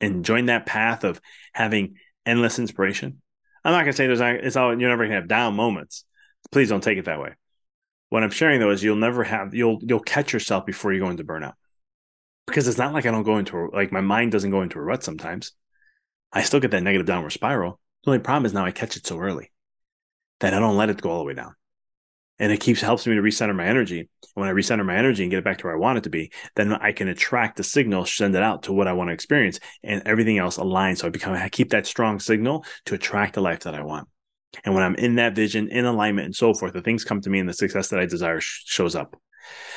and 0.00 0.24
join 0.24 0.46
that 0.46 0.66
path 0.66 1.04
of 1.04 1.20
having 1.52 1.96
endless 2.26 2.58
inspiration, 2.58 3.22
I'm 3.64 3.72
not 3.72 3.80
gonna 3.80 3.92
say 3.92 4.06
there's 4.06 4.20
not, 4.20 4.36
it's 4.36 4.56
all 4.56 4.78
you're 4.78 4.88
never 4.88 5.04
gonna 5.04 5.16
have 5.16 5.28
down 5.28 5.54
moments. 5.54 6.04
Please 6.50 6.68
don't 6.68 6.82
take 6.82 6.98
it 6.98 7.04
that 7.04 7.20
way. 7.20 7.34
What 8.08 8.24
I'm 8.24 8.30
sharing 8.30 8.60
though 8.60 8.70
is 8.70 8.82
you'll 8.82 8.96
never 8.96 9.22
have 9.22 9.54
you'll 9.54 9.78
you'll 9.82 10.00
catch 10.00 10.32
yourself 10.32 10.66
before 10.66 10.92
you 10.92 11.00
go 11.00 11.10
into 11.10 11.24
burnout. 11.24 11.54
Because 12.50 12.68
it's 12.68 12.78
not 12.78 12.92
like 12.92 13.06
I 13.06 13.10
don't 13.10 13.22
go 13.22 13.38
into 13.38 13.70
like 13.72 13.92
my 13.92 14.00
mind 14.00 14.32
doesn't 14.32 14.50
go 14.50 14.62
into 14.62 14.78
a 14.78 14.82
rut 14.82 15.02
sometimes. 15.02 15.52
I 16.32 16.42
still 16.42 16.60
get 16.60 16.70
that 16.72 16.82
negative 16.82 17.06
downward 17.06 17.30
spiral. 17.30 17.80
The 18.04 18.10
only 18.10 18.22
problem 18.22 18.46
is 18.46 18.52
now 18.52 18.64
I 18.64 18.70
catch 18.70 18.96
it 18.96 19.06
so 19.06 19.18
early 19.18 19.50
that 20.40 20.54
I 20.54 20.58
don't 20.58 20.76
let 20.76 20.90
it 20.90 21.00
go 21.00 21.10
all 21.10 21.18
the 21.18 21.24
way 21.24 21.34
down 21.34 21.54
and 22.40 22.50
it 22.50 22.58
keeps 22.58 22.80
helps 22.80 23.06
me 23.06 23.14
to 23.14 23.20
recenter 23.20 23.54
my 23.54 23.66
energy. 23.66 24.08
When 24.34 24.48
I 24.48 24.52
recenter 24.52 24.84
my 24.84 24.96
energy 24.96 25.22
and 25.22 25.30
get 25.30 25.38
it 25.38 25.44
back 25.44 25.58
to 25.58 25.66
where 25.66 25.74
I 25.74 25.78
want 25.78 25.98
it 25.98 26.04
to 26.04 26.10
be, 26.10 26.32
then 26.56 26.72
I 26.72 26.92
can 26.92 27.06
attract 27.06 27.58
the 27.58 27.62
signal, 27.62 28.06
send 28.06 28.34
it 28.34 28.42
out 28.42 28.64
to 28.64 28.72
what 28.72 28.88
I 28.88 28.94
want 28.94 29.08
to 29.08 29.14
experience, 29.14 29.60
and 29.84 30.02
everything 30.06 30.38
else 30.38 30.56
aligns. 30.56 30.98
So 30.98 31.06
I 31.06 31.10
become 31.10 31.34
I 31.34 31.50
keep 31.50 31.70
that 31.70 31.86
strong 31.86 32.18
signal 32.18 32.64
to 32.86 32.94
attract 32.94 33.34
the 33.34 33.42
life 33.42 33.60
that 33.60 33.74
I 33.74 33.82
want. 33.82 34.08
And 34.64 34.74
when 34.74 34.82
I'm 34.82 34.94
in 34.94 35.16
that 35.16 35.36
vision, 35.36 35.68
in 35.68 35.84
alignment, 35.84 36.24
and 36.24 36.34
so 36.34 36.54
forth, 36.54 36.72
the 36.72 36.80
things 36.80 37.04
come 37.04 37.20
to 37.20 37.30
me, 37.30 37.38
and 37.38 37.48
the 37.48 37.52
success 37.52 37.88
that 37.88 38.00
I 38.00 38.06
desire 38.06 38.40
sh- 38.40 38.62
shows 38.64 38.96
up. 38.96 39.14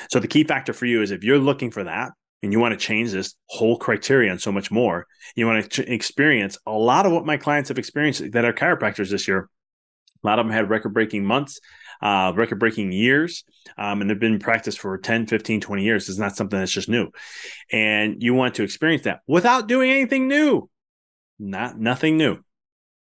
So 0.10 0.20
the 0.20 0.28
key 0.28 0.46
factor 0.46 0.72
for 0.72 0.86
you 0.86 1.02
is 1.02 1.12
if 1.12 1.24
you're 1.24 1.38
looking 1.38 1.70
for 1.70 1.84
that 1.84 2.14
and 2.44 2.54
you 2.54 2.60
want 2.60 2.80
to 2.80 2.86
change 2.86 3.12
this 3.12 3.34
whole 3.48 3.78
criteria 3.78 4.30
and 4.30 4.40
so 4.40 4.52
much 4.52 4.70
more, 4.70 5.08
you 5.36 5.48
want 5.48 5.64
to 5.64 5.70
ch- 5.70 5.88
experience 5.88 6.58
a 6.68 6.72
lot 6.72 7.08
of 7.08 7.12
what 7.12 7.26
my 7.26 7.38
clients 7.38 7.70
have 7.70 7.80
experienced 7.80 8.32
that 8.34 8.46
are 8.46 8.54
chiropractors 8.54 9.10
this 9.10 9.28
year. 9.28 9.50
A 10.24 10.28
lot 10.28 10.38
of 10.38 10.46
them 10.46 10.54
had 10.54 10.70
record 10.70 10.94
breaking 10.94 11.26
months 11.26 11.60
uh, 12.04 12.34
record 12.36 12.60
breaking 12.60 12.92
years. 12.92 13.46
Um, 13.78 14.02
and 14.02 14.10
they've 14.10 14.20
been 14.20 14.34
in 14.34 14.40
practice 14.40 14.76
for 14.76 14.98
10, 14.98 15.26
15, 15.26 15.62
20 15.62 15.84
years. 15.84 16.10
It's 16.10 16.20
not 16.20 16.36
something 16.36 16.60
that's 16.60 16.72
just 16.72 16.90
new. 16.90 17.10
And 17.72 18.22
you 18.22 18.34
want 18.34 18.56
to 18.56 18.64
experience 18.64 19.04
that 19.04 19.22
without 19.26 19.68
doing 19.68 19.90
anything 19.90 20.28
new. 20.28 20.70
Not 21.40 21.80
nothing 21.80 22.18
new. 22.18 22.40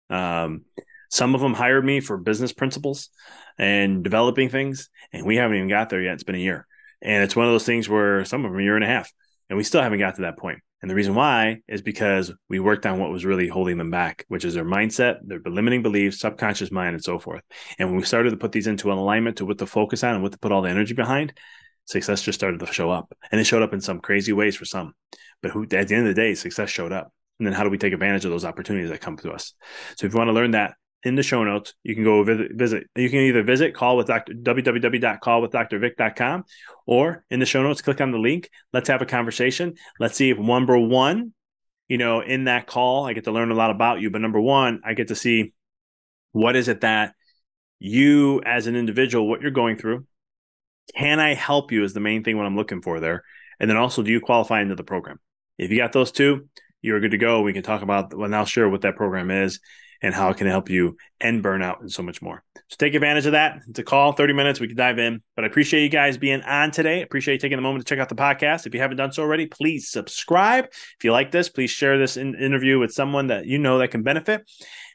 Um, 0.10 0.64
some 1.10 1.36
of 1.36 1.42
them 1.42 1.54
hired 1.54 1.86
me 1.86 2.00
for 2.00 2.18
business 2.18 2.54
principles 2.54 3.10
and 3.58 4.04
developing 4.04 4.50
things, 4.50 4.90
and 5.12 5.26
we 5.26 5.36
haven't 5.36 5.58
even 5.58 5.70
got 5.70 5.90
there 5.90 6.02
yet. 6.02 6.14
It's 6.14 6.24
been 6.24 6.36
a 6.36 6.40
year. 6.40 6.66
And 7.02 7.24
it's 7.24 7.36
one 7.36 7.46
of 7.46 7.52
those 7.52 7.66
things 7.66 7.88
where 7.88 8.26
some 8.26 8.46
of 8.46 8.52
them 8.52 8.60
a 8.60 8.64
year 8.64 8.76
and 8.76 8.84
a 8.84 8.88
half, 8.88 9.12
and 9.50 9.58
we 9.58 9.64
still 9.64 9.82
haven't 9.82 10.00
got 10.00 10.16
to 10.16 10.22
that 10.24 10.38
point. 10.38 10.60
And 10.82 10.92
the 10.92 10.96
reason 10.96 11.16
why 11.16 11.62
is 11.68 11.82
because 11.82 12.34
we 12.50 12.60
worked 12.60 12.86
on 12.86 13.00
what 13.00 13.10
was 13.10 13.24
really 13.24 13.48
holding 13.48 13.78
them 13.78 13.90
back, 13.90 14.26
which 14.28 14.44
is 14.44 14.54
their 14.54 14.66
mindset, 14.66 15.20
their 15.24 15.40
limiting 15.46 15.82
beliefs, 15.82 16.20
subconscious 16.20 16.72
mind, 16.72 16.94
and 16.94 17.04
so 17.04 17.20
forth. 17.20 17.42
And 17.80 17.88
when 17.88 17.98
we 17.98 18.04
started 18.04 18.32
to 18.32 18.38
put 18.38 18.52
these 18.52 18.68
into 18.68 18.92
an 18.92 18.98
alignment 18.98 19.38
to 19.38 19.46
what 19.46 19.60
to 19.60 19.66
focus 19.66 20.04
on 20.04 20.16
and 20.16 20.24
what 20.24 20.34
to 20.34 20.40
put 20.40 20.52
all 20.52 20.62
the 20.62 20.70
energy 20.70 20.94
behind, 20.94 21.34
success 21.86 22.22
just 22.22 22.38
started 22.38 22.60
to 22.60 22.66
show 22.74 22.92
up. 22.92 23.14
And 23.32 23.40
it 23.40 23.46
showed 23.46 23.64
up 23.64 23.74
in 23.74 23.80
some 23.80 24.02
crazy 24.02 24.34
ways 24.34 24.58
for 24.58 24.66
some. 24.66 24.94
But 25.42 25.52
who, 25.52 25.64
at 25.64 25.70
the 25.70 25.96
end 25.96 26.08
of 26.08 26.14
the 26.16 26.22
day, 26.22 26.36
success 26.36 26.70
showed 26.70 26.92
up. 26.92 27.14
And 27.40 27.48
then 27.48 27.54
how 27.54 27.64
do 27.64 27.70
we 27.70 27.78
take 27.78 27.94
advantage 27.94 28.26
of 28.26 28.32
those 28.32 28.46
opportunities 28.46 28.90
that 28.90 29.00
come 29.00 29.16
to 29.18 29.32
us? 29.32 29.54
So 29.96 30.06
if 30.06 30.14
you 30.14 30.18
want 30.18 30.28
to 30.28 30.34
learn 30.34 30.52
that, 30.52 30.76
in 31.04 31.16
the 31.16 31.24
show 31.24 31.44
notes. 31.44 31.74
You 31.84 31.96
can 31.96 32.04
go 32.04 32.24
visit, 32.24 32.52
visit. 32.54 32.88
You 32.96 33.10
can 33.10 33.20
either 33.20 33.44
visit 33.44 33.76
call 33.76 33.98
with 33.98 34.08
Dr. 34.08 34.34
www.callwithdrvic.com 34.34 36.46
or 36.86 37.26
in 37.30 37.40
the 37.40 37.46
show 37.46 37.62
notes, 37.62 37.82
click 37.82 38.02
on 38.02 38.12
the 38.12 38.18
link. 38.18 38.50
Let's 38.72 38.90
have 38.90 39.02
a 39.02 39.06
conversation. 39.06 39.76
Let's 40.00 40.16
see 40.16 40.30
if 40.30 40.40
number 40.40 40.78
one, 40.78 41.34
you 41.88 41.98
know, 41.98 42.22
in 42.22 42.46
that 42.46 42.68
call, 42.68 43.06
I 43.06 43.14
get 43.14 43.26
to 43.26 43.32
learn 43.32 43.52
a 43.52 43.56
lot 43.56 43.72
about 43.72 44.00
you. 44.00 44.10
But 44.10 44.22
number 44.22 44.40
one, 44.40 44.82
I 44.86 44.94
get 44.94 45.10
to 45.10 45.16
see 45.16 45.54
what 46.32 46.56
is 46.56 46.68
it 46.68 46.82
that 46.82 47.14
you 47.80 48.42
as 48.46 48.68
an 48.68 48.76
individual, 48.76 49.28
what 49.28 49.42
you're 49.42 49.52
going 49.52 49.78
through. 49.78 50.06
Can 50.96 51.20
I 51.20 51.34
help 51.34 51.72
you 51.72 51.84
is 51.84 51.94
the 51.94 52.00
main 52.00 52.24
thing 52.24 52.38
what 52.38 52.46
I'm 52.46 52.56
looking 52.56 52.82
for 52.82 53.00
there. 53.00 53.24
And 53.60 53.70
then 53.70 53.78
also, 53.78 54.04
do 54.04 54.12
you 54.12 54.20
qualify 54.20 54.62
into 54.62 54.76
the 54.76 54.84
program? 54.84 55.20
If 55.58 55.72
you 55.72 55.78
got 55.78 55.94
those 55.94 56.12
two, 56.12 56.50
you're 56.84 57.00
good 57.00 57.12
to 57.12 57.18
go. 57.18 57.42
We 57.42 57.54
can 57.54 57.64
talk 57.64 57.82
about, 57.82 58.16
well, 58.16 58.30
now 58.30 58.46
share 58.46 58.70
what 58.70 58.82
that 58.82 58.96
program 58.96 59.32
is 59.32 59.60
and 60.04 60.14
how 60.14 60.30
it 60.30 60.38
can 60.38 60.48
help 60.48 60.70
you 60.70 60.98
end 61.22 61.44
burnout 61.44 61.80
and 61.80 61.92
so 61.92 62.04
much 62.04 62.22
more. 62.22 62.44
So 62.68 62.76
take 62.78 62.94
advantage 62.94 63.26
of 63.26 63.32
that. 63.32 63.62
It's 63.70 63.80
a 63.80 63.84
call, 63.84 64.12
30 64.12 64.34
minutes. 64.34 64.60
We 64.60 64.68
can 64.68 64.76
dive 64.76 65.00
in. 65.00 65.24
But 65.36 65.46
I 65.46 65.48
appreciate 65.48 65.82
you 65.82 65.90
guys 65.90 66.18
being 66.18 66.42
on 66.42 66.72
today. 66.72 67.02
Appreciate 67.02 67.36
you 67.36 67.40
taking 67.40 67.58
a 67.58 67.62
moment 67.62 67.88
to 67.88 67.90
check 67.90 68.02
out 68.02 68.10
the 68.10 68.16
podcast. 68.16 68.68
If 68.68 68.74
you 68.74 68.82
haven't 68.82 68.98
done 68.98 69.14
so 69.14 69.24
already, 69.24 69.48
please 69.48 69.90
subscribe. 69.90 70.66
If 70.66 71.04
you 71.04 71.14
like 71.14 71.32
this, 71.32 71.48
please 71.48 71.72
share 71.72 71.98
this 71.98 72.18
in- 72.18 72.36
interview 72.36 72.80
with 72.80 72.92
someone 72.92 73.28
that 73.28 73.46
you 73.46 73.58
know 73.58 73.80
that 73.80 73.92
can 73.92 74.04
benefit. 74.04 74.44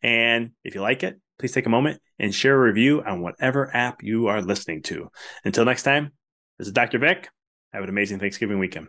And 0.03 0.51
if 0.63 0.75
you 0.75 0.83
like 0.83 1.03
it, 1.03 1.19
please 1.39 1.53
take 1.53 1.67
a 1.67 1.71
moment 1.71 2.03
and 2.19 2.35
share 2.35 2.55
a 2.55 2.61
review 2.61 3.03
on 3.03 3.23
whatever 3.23 3.75
app 3.75 4.03
you 4.03 4.27
are 4.27 4.43
listening 4.43 4.83
to. 4.83 5.09
Until 5.43 5.65
next 5.65 5.85
time, 5.85 6.13
this 6.59 6.67
is 6.67 6.75
Dr. 6.75 6.99
Vic. 6.99 7.31
Have 7.73 7.83
an 7.83 7.89
amazing 7.89 8.19
Thanksgiving 8.19 8.59
weekend. 8.59 8.89